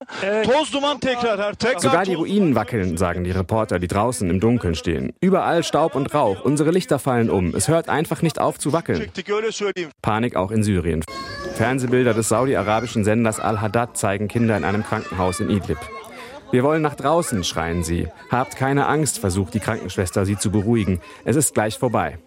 Sogar 1.78 2.04
die 2.04 2.14
Ruinen 2.14 2.54
wackeln, 2.54 2.96
sagen 2.96 3.24
die 3.24 3.32
Reporter, 3.32 3.80
die 3.80 3.88
draußen 3.88 4.30
im 4.30 4.38
Dunkeln 4.38 4.76
stehen. 4.76 5.12
Überall 5.20 5.64
Staub 5.64 5.96
und 5.96 6.14
Rauch, 6.14 6.44
unsere 6.44 6.70
Lichter 6.70 7.00
fallen 7.00 7.30
um. 7.30 7.52
Es 7.52 7.66
hört 7.66 7.88
einfach 7.88 8.22
nicht 8.22 8.40
auf 8.40 8.60
zu 8.60 8.72
wackeln. 8.72 9.10
Panik 10.02 10.36
auch 10.36 10.52
in 10.52 10.62
Syrien. 10.62 11.02
Fernsehbilder 11.56 12.14
des 12.14 12.28
saudi-arabischen 12.28 13.02
Senders 13.02 13.40
Al-Haddad 13.40 13.96
zeigen 13.96 14.28
Kinder 14.28 14.56
in 14.56 14.62
einem 14.62 14.84
Krankenhaus 14.84 15.40
in 15.40 15.50
Idlib. 15.50 15.78
Wir 16.52 16.62
wollen 16.62 16.80
nach 16.80 16.94
draußen, 16.94 17.42
schreien 17.42 17.82
sie. 17.82 18.06
Habt 18.30 18.54
keine 18.54 18.86
Angst, 18.86 19.18
versucht 19.18 19.52
die 19.54 19.60
Krankenschwester 19.60 20.24
sie 20.24 20.38
zu 20.38 20.52
beruhigen. 20.52 21.00
Es 21.24 21.34
ist 21.34 21.54
gleich 21.54 21.76
vorbei. 21.76 22.18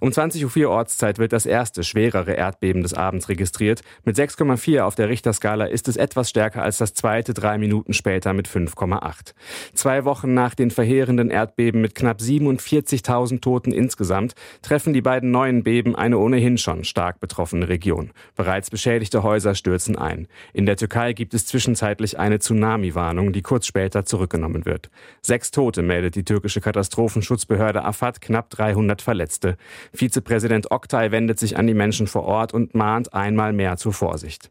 Um 0.00 0.10
20.04 0.10 0.64
Uhr 0.64 0.70
Ortszeit 0.70 1.18
wird 1.18 1.32
das 1.32 1.46
erste 1.46 1.84
schwerere 1.84 2.32
Erdbeben 2.32 2.82
des 2.82 2.94
Abends 2.94 3.28
registriert. 3.28 3.82
Mit 4.04 4.16
6,4 4.16 4.82
auf 4.82 4.94
der 4.94 5.08
Richterskala 5.08 5.66
ist 5.66 5.88
es 5.88 5.96
etwas 5.96 6.30
stärker 6.30 6.62
als 6.62 6.78
das 6.78 6.94
zweite 6.94 7.34
drei 7.34 7.58
Minuten 7.58 7.92
später 7.92 8.32
mit 8.32 8.48
5,8. 8.48 9.34
Zwei 9.74 10.04
Wochen 10.04 10.34
nach 10.34 10.54
den 10.54 10.70
verheerenden 10.70 11.30
Erdbeben 11.30 11.80
mit 11.80 11.94
knapp 11.94 12.20
47.000 12.20 13.40
Toten 13.40 13.72
insgesamt 13.72 14.34
treffen 14.62 14.92
die 14.92 15.02
beiden 15.02 15.30
neuen 15.30 15.62
Beben 15.62 15.96
eine 15.96 16.18
ohnehin 16.18 16.58
schon 16.58 16.84
stark 16.84 17.20
betroffene 17.20 17.68
Region. 17.68 18.12
Bereits 18.36 18.70
beschädigte 18.70 19.22
Häuser 19.22 19.54
stürzen 19.54 19.96
ein. 19.96 20.28
In 20.52 20.66
der 20.66 20.76
Türkei 20.76 21.12
gibt 21.12 21.34
es 21.34 21.46
zwischenzeitlich 21.46 22.18
eine 22.18 22.38
Tsunami-Warnung, 22.38 23.32
die 23.32 23.42
kurz 23.42 23.66
später 23.66 24.04
zurückgenommen 24.04 24.64
wird. 24.64 24.90
Sechs 25.22 25.50
Tote 25.50 25.82
meldet 25.82 26.14
die 26.14 26.24
türkische 26.24 26.60
Katastrophenschutzbehörde 26.60 27.84
Afad, 27.84 28.20
knapp 28.20 28.50
300 28.50 29.02
Verletzte. 29.02 29.56
Vizepräsident 29.92 30.70
Oktay 30.70 31.10
wendet 31.10 31.38
sich 31.38 31.56
an 31.56 31.66
die 31.66 31.74
Menschen 31.74 32.06
vor 32.06 32.24
Ort 32.24 32.54
und 32.54 32.74
mahnt 32.74 33.14
einmal 33.14 33.52
mehr 33.52 33.76
zur 33.76 33.92
Vorsicht. 33.92 34.50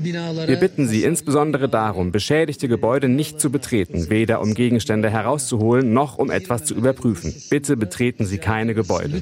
Wir 0.00 0.56
bitten 0.56 0.86
Sie 0.86 1.02
insbesondere 1.02 1.68
darum, 1.68 2.12
beschädigte 2.12 2.68
Gebäude 2.68 3.08
nicht 3.08 3.40
zu 3.40 3.50
betreten, 3.50 4.08
weder 4.08 4.40
um 4.40 4.54
Gegenstände 4.54 5.10
herauszuholen 5.10 5.92
noch 5.92 6.18
um 6.18 6.30
etwas 6.30 6.64
zu 6.64 6.74
überprüfen. 6.74 7.34
Bitte 7.50 7.76
betreten 7.76 8.24
Sie 8.24 8.38
keine 8.38 8.74
Gebäude. 8.74 9.20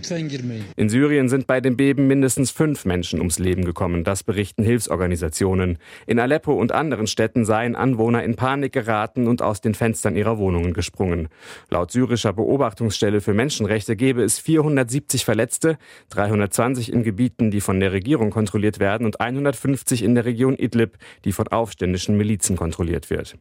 In 0.76 0.88
Syrien 0.90 1.30
sind 1.30 1.46
bei 1.46 1.62
dem 1.62 1.78
Beben 1.78 2.06
mindestens 2.06 2.50
fünf 2.50 2.84
Menschen 2.84 3.20
ums 3.20 3.38
Leben 3.38 3.64
gekommen, 3.64 4.04
das 4.04 4.22
berichten 4.22 4.62
Hilfsorganisationen. 4.62 5.78
In 6.06 6.20
Aleppo 6.20 6.52
und 6.52 6.72
anderen 6.72 7.06
Städten 7.06 7.46
seien 7.46 7.74
Anwohner 7.74 8.22
in 8.22 8.36
Panik 8.36 8.72
geraten 8.72 9.28
und 9.28 9.40
aus 9.40 9.62
den 9.62 9.74
Fenstern 9.74 10.14
ihrer 10.14 10.36
Wohnungen 10.36 10.74
gesprungen. 10.74 11.28
Laut 11.70 11.90
syrischer 11.90 12.34
Beobachtungsstelle 12.34 13.22
für 13.22 13.32
Menschenrechte 13.32 13.96
gäbe 13.96 14.22
es 14.22 14.38
470 14.38 15.24
Verletzte, 15.24 15.78
320 16.10 16.92
in 16.92 17.02
Gebieten, 17.02 17.50
die 17.50 17.62
von 17.62 17.80
der 17.80 17.92
Regierung 17.92 18.30
kontrolliert 18.30 18.78
werden 18.78 19.06
und 19.06 19.20
150 19.20 20.04
in 20.04 20.14
der 20.14 20.26
Region 20.36 20.56
Idlib, 20.56 20.98
die 21.24 21.32
von 21.32 21.48
aufständischen 21.48 22.18
Milizen 22.18 22.56
kontrolliert 22.56 23.08
wird. 23.08 23.38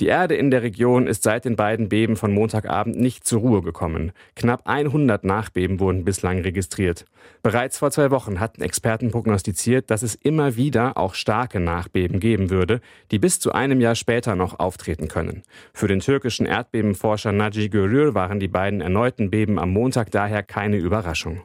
Die 0.00 0.06
Erde 0.06 0.34
in 0.34 0.50
der 0.50 0.62
Region 0.62 1.06
ist 1.06 1.22
seit 1.22 1.44
den 1.44 1.56
beiden 1.56 1.88
Beben 1.88 2.16
von 2.16 2.32
Montagabend 2.32 2.98
nicht 2.98 3.26
zur 3.26 3.40
Ruhe 3.40 3.62
gekommen. 3.62 4.12
Knapp 4.34 4.62
100 4.64 5.24
Nachbeben 5.24 5.80
wurden 5.80 6.04
bislang 6.04 6.40
registriert. 6.40 7.04
Bereits 7.42 7.78
vor 7.78 7.90
zwei 7.90 8.10
Wochen 8.10 8.38
hatten 8.38 8.62
Experten 8.62 9.10
prognostiziert, 9.10 9.90
dass 9.90 10.02
es 10.02 10.14
immer 10.14 10.56
wieder 10.56 10.96
auch 10.96 11.14
starke 11.14 11.60
Nachbeben 11.60 12.20
geben 12.20 12.50
würde, 12.50 12.80
die 13.10 13.18
bis 13.18 13.40
zu 13.40 13.52
einem 13.52 13.80
Jahr 13.80 13.94
später 13.96 14.36
noch 14.36 14.60
auftreten 14.60 15.08
können. 15.08 15.42
Für 15.72 15.88
den 15.88 16.00
türkischen 16.00 16.46
Erdbebenforscher 16.46 17.32
Naci 17.32 17.68
Görür 17.68 18.14
waren 18.14 18.38
die 18.38 18.48
beiden 18.48 18.80
erneuten 18.80 19.30
Beben 19.30 19.58
am 19.58 19.70
Montag 19.70 20.10
daher 20.12 20.42
keine 20.42 20.76
Überraschung. 20.76 21.42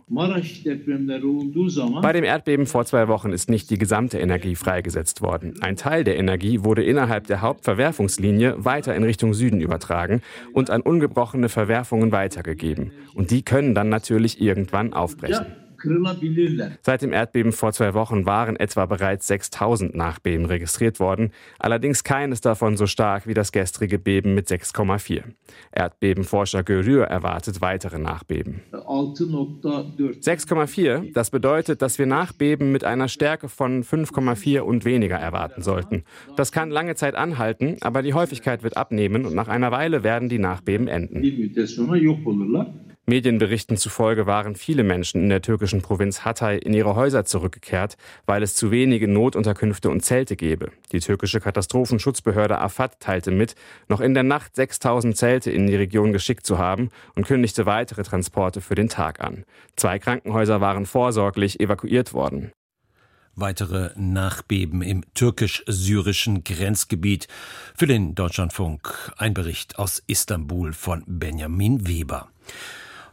Bei 2.01 2.13
dem 2.13 2.23
Erdbeben 2.23 2.65
vor 2.67 2.85
zwei 2.85 3.07
Wochen 3.07 3.33
ist 3.33 3.49
nicht 3.49 3.69
die 3.69 3.77
gesamte 3.77 4.19
Energie 4.19 4.55
freigesetzt 4.55 5.21
worden. 5.21 5.55
Ein 5.61 5.75
Teil 5.77 6.03
der 6.03 6.17
Energie 6.17 6.63
wurde 6.63 6.83
innerhalb 6.83 7.27
der 7.27 7.41
Hauptverwerfungslinie 8.07 8.63
weiter 8.63 8.95
in 8.95 9.03
Richtung 9.03 9.33
Süden 9.33 9.59
übertragen 9.59 10.21
und 10.53 10.69
an 10.69 10.81
ungebrochene 10.81 11.49
Verwerfungen 11.49 12.11
weitergegeben. 12.11 12.91
Und 13.13 13.31
die 13.31 13.43
können 13.43 13.75
dann 13.75 13.89
natürlich 13.89 14.39
irgendwann 14.41 14.93
aufbrechen. 14.93 15.66
Seit 16.81 17.01
dem 17.01 17.13
Erdbeben 17.13 17.51
vor 17.51 17.73
zwei 17.73 17.93
Wochen 17.93 18.25
waren 18.25 18.55
etwa 18.55 18.85
bereits 18.85 19.27
6000 19.27 19.95
Nachbeben 19.95 20.45
registriert 20.45 20.99
worden, 20.99 21.31
allerdings 21.59 22.03
keines 22.03 22.41
davon 22.41 22.77
so 22.77 22.87
stark 22.87 23.27
wie 23.27 23.33
das 23.33 23.51
gestrige 23.51 23.99
Beben 23.99 24.33
mit 24.33 24.47
6,4. 24.47 25.23
Erdbebenforscher 25.71 26.63
Görür 26.63 27.05
erwartet 27.05 27.61
weitere 27.61 27.99
Nachbeben. 27.99 28.61
6,4, 28.71 31.13
das 31.13 31.29
bedeutet, 31.29 31.81
dass 31.81 31.99
wir 31.99 32.05
Nachbeben 32.05 32.71
mit 32.71 32.83
einer 32.83 33.07
Stärke 33.07 33.49
von 33.49 33.83
5,4 33.83 34.59
und 34.59 34.85
weniger 34.85 35.17
erwarten 35.17 35.61
sollten. 35.61 36.03
Das 36.35 36.51
kann 36.51 36.71
lange 36.71 36.95
Zeit 36.95 37.15
anhalten, 37.15 37.77
aber 37.81 38.01
die 38.01 38.13
Häufigkeit 38.13 38.63
wird 38.63 38.77
abnehmen 38.77 39.25
und 39.25 39.35
nach 39.35 39.47
einer 39.47 39.71
Weile 39.71 40.03
werden 40.03 40.29
die 40.29 40.39
Nachbeben 40.39 40.87
enden. 40.87 41.21
Medienberichten 43.09 43.77
zufolge 43.77 44.25
waren 44.25 44.55
viele 44.55 44.83
Menschen 44.83 45.23
in 45.23 45.29
der 45.29 45.41
türkischen 45.41 45.81
Provinz 45.81 46.25
Hatay 46.25 46.57
in 46.57 46.73
ihre 46.73 46.95
Häuser 46.95 47.23
zurückgekehrt, 47.23 47.95
weil 48.25 48.43
es 48.43 48.53
zu 48.53 48.69
wenige 48.69 49.07
Notunterkünfte 49.07 49.89
und 49.89 50.03
Zelte 50.03 50.35
gäbe. 50.35 50.73
Die 50.91 50.99
türkische 50.99 51.39
Katastrophenschutzbehörde 51.39 52.59
AFAD 52.59 52.99
teilte 52.99 53.31
mit, 53.31 53.55
noch 53.87 54.01
in 54.01 54.13
der 54.13 54.23
Nacht 54.23 54.57
6000 54.57 55.15
Zelte 55.15 55.51
in 55.51 55.67
die 55.67 55.77
Region 55.77 56.11
geschickt 56.11 56.45
zu 56.45 56.57
haben 56.57 56.89
und 57.15 57.25
kündigte 57.25 57.65
weitere 57.65 58.03
Transporte 58.03 58.59
für 58.59 58.75
den 58.75 58.89
Tag 58.89 59.21
an. 59.21 59.45
Zwei 59.77 59.99
Krankenhäuser 59.99 60.59
waren 60.59 60.85
vorsorglich 60.85 61.61
evakuiert 61.61 62.11
worden. 62.11 62.51
Weitere 63.35 63.91
Nachbeben 63.95 64.81
im 64.81 65.05
türkisch-syrischen 65.13 66.43
Grenzgebiet. 66.43 67.29
Für 67.73 67.87
den 67.87 68.15
Deutschlandfunk 68.15 69.13
ein 69.15 69.33
Bericht 69.33 69.79
aus 69.79 70.03
Istanbul 70.07 70.73
von 70.73 71.05
Benjamin 71.07 71.87
Weber. 71.87 72.27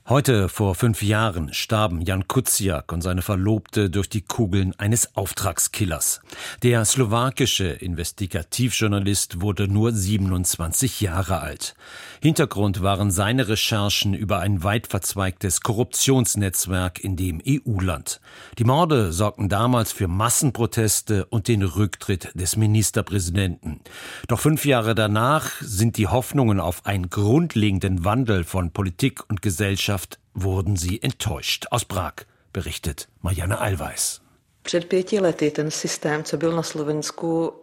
Heute 0.06 0.50
vor 0.50 0.74
fünf 0.74 1.00
Jahren 1.00 1.54
starben 1.54 2.02
Jan 2.02 2.28
Kuciak 2.28 2.92
und 2.92 3.00
seine 3.00 3.22
Verlobte 3.22 3.88
durch 3.88 4.06
die 4.10 4.20
Kugeln 4.20 4.78
eines 4.78 5.16
Auftragskillers. 5.16 6.20
Der 6.62 6.84
slowakische 6.84 7.68
Investigativjournalist 7.68 9.40
wurde 9.40 9.66
nur 9.66 9.92
27 9.92 11.00
Jahre 11.00 11.40
alt. 11.40 11.74
Hintergrund 12.20 12.82
waren 12.82 13.10
seine 13.10 13.48
Recherchen 13.48 14.12
über 14.12 14.40
ein 14.40 14.62
weit 14.62 14.88
verzweigtes 14.88 15.62
Korruptionsnetzwerk 15.62 17.02
in 17.02 17.16
dem 17.16 17.40
EU-Land. 17.48 18.20
Die 18.58 18.64
Morde 18.64 19.10
sorgten 19.10 19.48
damals 19.48 19.90
für 19.90 20.06
Massenproteste 20.06 21.24
und 21.24 21.48
den 21.48 21.62
Rücktritt 21.62 22.30
des 22.34 22.56
Ministerpräsidenten. 22.58 23.80
Doch 24.28 24.40
fünf 24.40 24.66
Jahre 24.66 24.94
danach 24.94 25.50
sind 25.62 25.96
die 25.96 26.08
Hoffnungen 26.08 26.60
auf 26.60 26.84
einen 26.84 27.08
grundlegenden 27.08 28.04
Wandel 28.04 28.44
von 28.44 28.70
Politik 28.70 29.22
und 29.30 29.40
Gesellschaft 29.40 29.93
Mannschaft 29.94 30.18
wurden 30.34 30.74
sie 30.74 31.00
enttäuscht. 31.00 31.66
Aus 31.70 31.84
Prag 31.84 32.14
berichtet 32.52 33.08
Marianne 33.22 33.58
Allweis. 33.60 34.22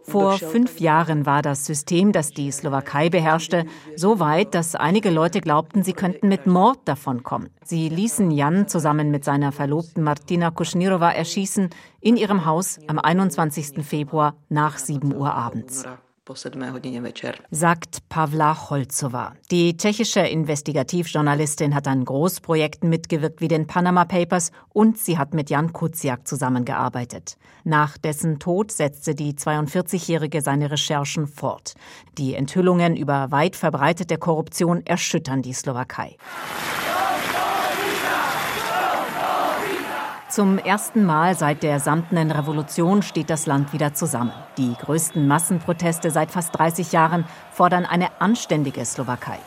Vor 0.04 0.38
fünf 0.38 0.80
Jahren 0.80 1.26
war 1.26 1.42
das 1.42 1.66
System, 1.66 2.12
das 2.12 2.30
die 2.30 2.50
Slowakei 2.50 3.10
beherrschte, 3.10 3.66
so 3.96 4.18
weit, 4.18 4.54
dass 4.54 4.74
einige 4.74 5.10
Leute 5.10 5.42
glaubten, 5.42 5.82
sie 5.82 5.92
könnten 5.92 6.28
mit 6.28 6.46
Mord 6.46 6.78
davonkommen. 6.86 7.50
Sie 7.64 7.90
ließen 7.90 8.30
Jan 8.30 8.66
zusammen 8.66 9.10
mit 9.10 9.24
seiner 9.24 9.52
Verlobten 9.52 10.02
Martina 10.02 10.50
Kuschnirova 10.50 11.10
erschießen 11.10 11.68
in 12.00 12.16
ihrem 12.16 12.46
Haus 12.46 12.78
am 12.86 12.98
21. 12.98 13.84
Februar 13.84 14.36
nach 14.48 14.78
7 14.78 15.14
Uhr 15.14 15.34
abends 15.34 15.84
sagt 17.50 18.08
Pavla 18.08 18.70
Holzova. 18.70 19.32
Die 19.50 19.76
tschechische 19.76 20.20
Investigativjournalistin 20.20 21.74
hat 21.74 21.88
an 21.88 22.04
Großprojekten 22.04 22.88
mitgewirkt 22.88 23.40
wie 23.40 23.48
den 23.48 23.66
Panama 23.66 24.04
Papers 24.04 24.52
und 24.68 24.98
sie 24.98 25.18
hat 25.18 25.34
mit 25.34 25.50
Jan 25.50 25.72
Kuciak 25.72 26.28
zusammengearbeitet. 26.28 27.36
Nach 27.64 27.98
dessen 27.98 28.38
Tod 28.38 28.70
setzte 28.70 29.16
die 29.16 29.32
42-Jährige 29.32 30.42
seine 30.42 30.70
Recherchen 30.70 31.26
fort. 31.26 31.74
Die 32.18 32.34
Enthüllungen 32.34 32.96
über 32.96 33.32
weit 33.32 33.56
verbreitete 33.56 34.16
Korruption 34.16 34.86
erschüttern 34.86 35.42
die 35.42 35.54
Slowakei. 35.54 36.16
Zum 40.32 40.56
ersten 40.56 41.04
Mal 41.04 41.34
seit 41.34 41.62
der 41.62 41.78
samtenen 41.78 42.30
Revolution 42.30 43.02
steht 43.02 43.28
das 43.28 43.44
Land 43.44 43.74
wieder 43.74 43.92
zusammen. 43.92 44.32
Die 44.56 44.74
größten 44.80 45.28
Massenproteste 45.28 46.10
seit 46.10 46.30
fast 46.30 46.58
30 46.58 46.90
Jahren 46.90 47.26
fordern 47.50 47.84
eine 47.84 48.08
anständige 48.18 48.82
Slowakei. 48.82 49.38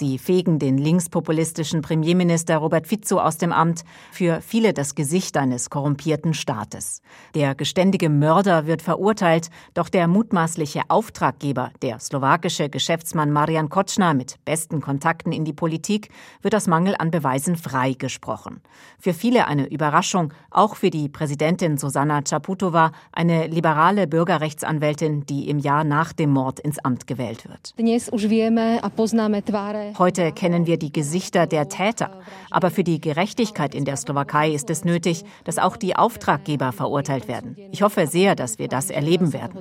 Sie 0.00 0.16
fegen 0.16 0.58
den 0.58 0.78
linkspopulistischen 0.78 1.82
Premierminister 1.82 2.56
Robert 2.56 2.86
Fico 2.86 3.18
aus 3.18 3.36
dem 3.36 3.52
Amt, 3.52 3.82
für 4.10 4.40
viele 4.40 4.72
das 4.72 4.94
Gesicht 4.94 5.36
eines 5.36 5.68
korrumpierten 5.68 6.32
Staates. 6.32 7.02
Der 7.34 7.54
geständige 7.54 8.08
Mörder 8.08 8.66
wird 8.66 8.80
verurteilt, 8.80 9.50
doch 9.74 9.90
der 9.90 10.08
mutmaßliche 10.08 10.84
Auftraggeber, 10.88 11.70
der 11.82 11.98
slowakische 11.98 12.70
Geschäftsmann 12.70 13.30
Marian 13.30 13.68
Kotschner 13.68 14.14
mit 14.14 14.42
besten 14.46 14.80
Kontakten 14.80 15.32
in 15.32 15.44
die 15.44 15.52
Politik, 15.52 16.08
wird 16.40 16.54
aus 16.54 16.66
Mangel 16.66 16.94
an 16.98 17.10
Beweisen 17.10 17.56
freigesprochen. 17.56 18.62
Für 18.98 19.12
viele 19.12 19.48
eine 19.48 19.66
Überraschung, 19.68 20.32
auch 20.50 20.76
für 20.76 20.88
die 20.88 21.10
Präsidentin 21.10 21.76
Susanna 21.76 22.22
Czaputova, 22.22 22.92
eine 23.12 23.48
liberale 23.48 24.06
Bürgerrechtsanwältin, 24.06 25.26
die 25.26 25.50
im 25.50 25.58
Jahr 25.58 25.84
nach 25.84 26.14
dem 26.14 26.30
Mord 26.30 26.58
ins 26.58 26.78
Amt 26.78 27.06
gewählt 27.06 27.46
wird. 27.46 27.74
Heute 29.98 30.32
kennen 30.32 30.66
wir 30.66 30.78
die 30.78 30.92
Gesichter 30.92 31.46
der 31.46 31.68
Täter. 31.68 32.20
Aber 32.50 32.70
für 32.70 32.84
die 32.84 33.00
Gerechtigkeit 33.00 33.74
in 33.74 33.84
der 33.84 33.96
Slowakei 33.96 34.50
ist 34.50 34.70
es 34.70 34.84
nötig, 34.84 35.24
dass 35.44 35.58
auch 35.58 35.76
die 35.76 35.96
Auftraggeber 35.96 36.72
verurteilt 36.72 37.28
werden. 37.28 37.56
Ich 37.70 37.82
hoffe 37.82 38.06
sehr, 38.06 38.34
dass 38.34 38.58
wir 38.58 38.68
das 38.68 38.90
erleben 38.90 39.32
werden. 39.32 39.60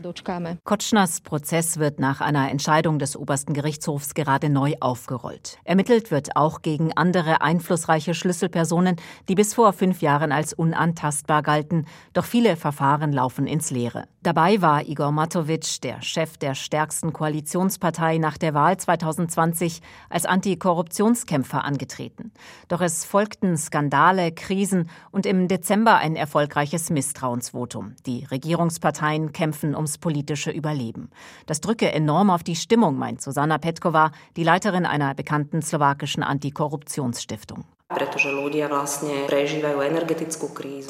Kotschners 0.64 1.22
Prozess 1.22 1.78
wird 1.80 2.00
nach 2.00 2.22
einer 2.22 2.50
Entscheidung 2.50 3.00
des 3.00 3.16
obersten 3.16 3.54
Gerichtshofs 3.54 4.14
gerade 4.14 4.50
neu 4.50 4.74
aufgerollt. 4.80 5.60
Ermittelt 5.64 6.12
wird 6.12 6.36
auch 6.36 6.62
gegen 6.62 6.94
andere 6.94 7.42
einflussreiche 7.42 8.14
Schlüsselpersonen, 8.14 8.96
die 9.28 9.36
bis 9.36 9.54
vor 9.54 9.74
fünf 9.74 10.02
Jahren 10.02 10.32
als 10.32 10.54
unantastbar 10.54 11.44
galten. 11.44 11.86
Doch 12.14 12.26
viele 12.26 12.56
Verfahren 12.56 13.12
laufen 13.12 13.48
ins 13.48 13.72
Leere. 13.72 14.06
Dabei 14.22 14.62
war 14.62 14.86
Igor 14.86 15.12
Matovic, 15.12 15.82
der 15.82 16.02
Chef 16.02 16.38
der 16.38 16.54
stärksten 16.54 17.14
Koalitionspartei 17.14 18.18
nach 18.18 18.38
der 18.38 18.54
Wahl 18.54 18.76
2020, 18.76 19.82
als 20.10 20.19
Antikorruptionskämpfer 20.26 21.64
angetreten. 21.64 22.32
Doch 22.68 22.82
es 22.82 23.06
folgten 23.06 23.58
Skandale, 23.58 24.32
Krisen 24.32 24.90
und 25.12 25.26
im 25.26 25.48
Dezember 25.48 25.98
ein 25.98 26.16
erfolgreiches 26.16 26.90
Misstrauensvotum. 26.90 27.96
Die 28.06 28.26
Regierungsparteien 28.26 29.32
kämpfen 29.32 29.76
ums 29.76 29.98
politische 29.98 30.52
Überleben. 30.52 31.10
Das 31.46 31.62
drücke 31.62 31.92
enorm 31.92 32.30
auf 32.30 32.44
die 32.44 32.56
Stimmung, 32.56 32.98
meint 32.98 33.22
Susanna 33.22 33.58
Petkova, 33.58 34.12
die 34.36 34.44
Leiterin 34.44 34.86
einer 34.86 35.16
bekannten 35.16 35.62
slowakischen 35.62 36.24
Antikorruptionsstiftung. 36.24 37.66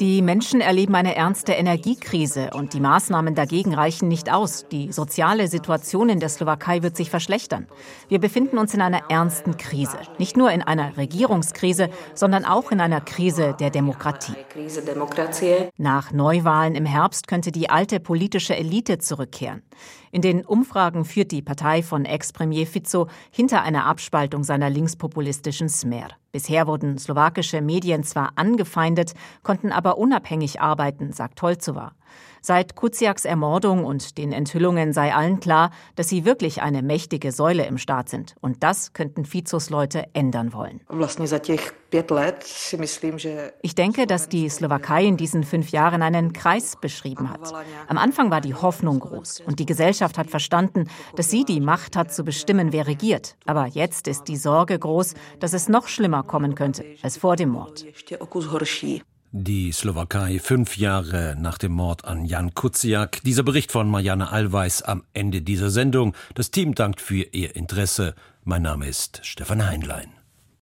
Die 0.00 0.20
Menschen 0.20 0.60
erleben 0.60 0.94
eine 0.94 1.16
ernste 1.16 1.52
Energiekrise 1.52 2.50
und 2.52 2.74
die 2.74 2.80
Maßnahmen 2.80 3.34
dagegen 3.34 3.72
reichen 3.72 4.08
nicht 4.08 4.30
aus. 4.30 4.66
Die 4.70 4.92
soziale 4.92 5.48
Situation 5.48 6.10
in 6.10 6.20
der 6.20 6.28
Slowakei 6.28 6.82
wird 6.82 6.98
sich 6.98 7.08
verschlechtern. 7.08 7.68
Wir 8.08 8.20
befinden 8.20 8.58
uns 8.58 8.74
in 8.74 8.82
einer 8.82 9.10
ernsten 9.10 9.56
Krise. 9.56 9.96
Nicht 10.18 10.36
nur 10.36 10.52
in 10.52 10.60
einer 10.60 10.98
Regierungskrise, 10.98 11.88
sondern 12.12 12.44
auch 12.44 12.70
in 12.70 12.82
einer 12.82 13.00
Krise 13.00 13.56
der 13.58 13.70
Demokratie. 13.70 14.34
Nach 15.78 16.12
Neuwahlen 16.12 16.74
im 16.74 16.84
Herbst 16.84 17.28
könnte 17.28 17.50
die 17.50 17.70
alte 17.70 17.98
politische 17.98 18.54
Elite 18.54 18.98
zurückkehren. 18.98 19.62
In 20.12 20.20
den 20.20 20.44
Umfragen 20.44 21.06
führt 21.06 21.32
die 21.32 21.40
Partei 21.40 21.82
von 21.82 22.04
Ex-Premier 22.04 22.66
Fico 22.66 23.06
hinter 23.30 23.62
einer 23.62 23.86
Abspaltung 23.86 24.44
seiner 24.44 24.68
linkspopulistischen 24.68 25.70
Smer. 25.70 26.08
Bisher 26.32 26.66
wurden 26.66 26.96
slowakische 26.98 27.60
Medien 27.60 28.04
zwar 28.04 28.32
angefeindet, 28.36 29.14
konnten 29.42 29.72
aber 29.72 29.98
unabhängig 29.98 30.60
arbeiten, 30.60 31.12
sagt 31.12 31.42
Holzowa. 31.42 31.92
Seit 32.42 32.74
Kuciaks 32.74 33.26
Ermordung 33.26 33.84
und 33.84 34.16
den 34.16 34.32
Enthüllungen 34.32 34.92
sei 34.94 35.14
allen 35.14 35.40
klar, 35.40 35.70
dass 35.94 36.08
sie 36.08 36.24
wirklich 36.24 36.62
eine 36.62 36.82
mächtige 36.82 37.32
Säule 37.32 37.66
im 37.66 37.76
Staat 37.76 38.08
sind. 38.08 38.34
Und 38.40 38.62
das 38.62 38.94
könnten 38.94 39.26
Fizos 39.26 39.68
Leute 39.68 40.04
ändern 40.14 40.54
wollen. 40.54 40.80
Ich 43.62 43.74
denke, 43.74 44.06
dass 44.06 44.28
die 44.28 44.48
Slowakei 44.48 45.04
in 45.04 45.16
diesen 45.16 45.44
fünf 45.44 45.70
Jahren 45.70 46.02
einen 46.02 46.32
Kreis 46.32 46.76
beschrieben 46.80 47.28
hat. 47.30 47.52
Am 47.88 47.98
Anfang 47.98 48.30
war 48.30 48.40
die 48.40 48.54
Hoffnung 48.54 49.00
groß 49.00 49.42
und 49.46 49.58
die 49.58 49.66
Gesellschaft 49.66 50.16
hat 50.16 50.30
verstanden, 50.30 50.88
dass 51.16 51.30
sie 51.30 51.44
die 51.44 51.60
Macht 51.60 51.96
hat 51.96 52.12
zu 52.12 52.24
bestimmen, 52.24 52.72
wer 52.72 52.86
regiert. 52.86 53.36
Aber 53.44 53.66
jetzt 53.66 54.08
ist 54.08 54.24
die 54.24 54.36
Sorge 54.36 54.78
groß, 54.78 55.14
dass 55.40 55.52
es 55.52 55.68
noch 55.68 55.88
schlimmer 55.88 56.22
kommen 56.22 56.54
könnte 56.54 56.84
als 57.02 57.18
vor 57.18 57.36
dem 57.36 57.50
Mord. 57.50 57.84
Die 59.32 59.70
Slowakei 59.70 60.40
fünf 60.40 60.76
Jahre 60.76 61.36
nach 61.38 61.56
dem 61.56 61.70
Mord 61.70 62.04
an 62.04 62.24
Jan 62.24 62.52
Kuciak. 62.52 63.22
Dieser 63.22 63.44
Bericht 63.44 63.70
von 63.70 63.88
Marianne 63.88 64.32
Allweis 64.32 64.82
am 64.82 65.04
Ende 65.12 65.40
dieser 65.40 65.70
Sendung. 65.70 66.16
Das 66.34 66.50
Team 66.50 66.74
dankt 66.74 67.00
für 67.00 67.22
Ihr 67.30 67.54
Interesse. 67.54 68.16
Mein 68.42 68.62
Name 68.62 68.88
ist 68.88 69.20
Stefan 69.22 69.64
Heinlein. 69.64 70.19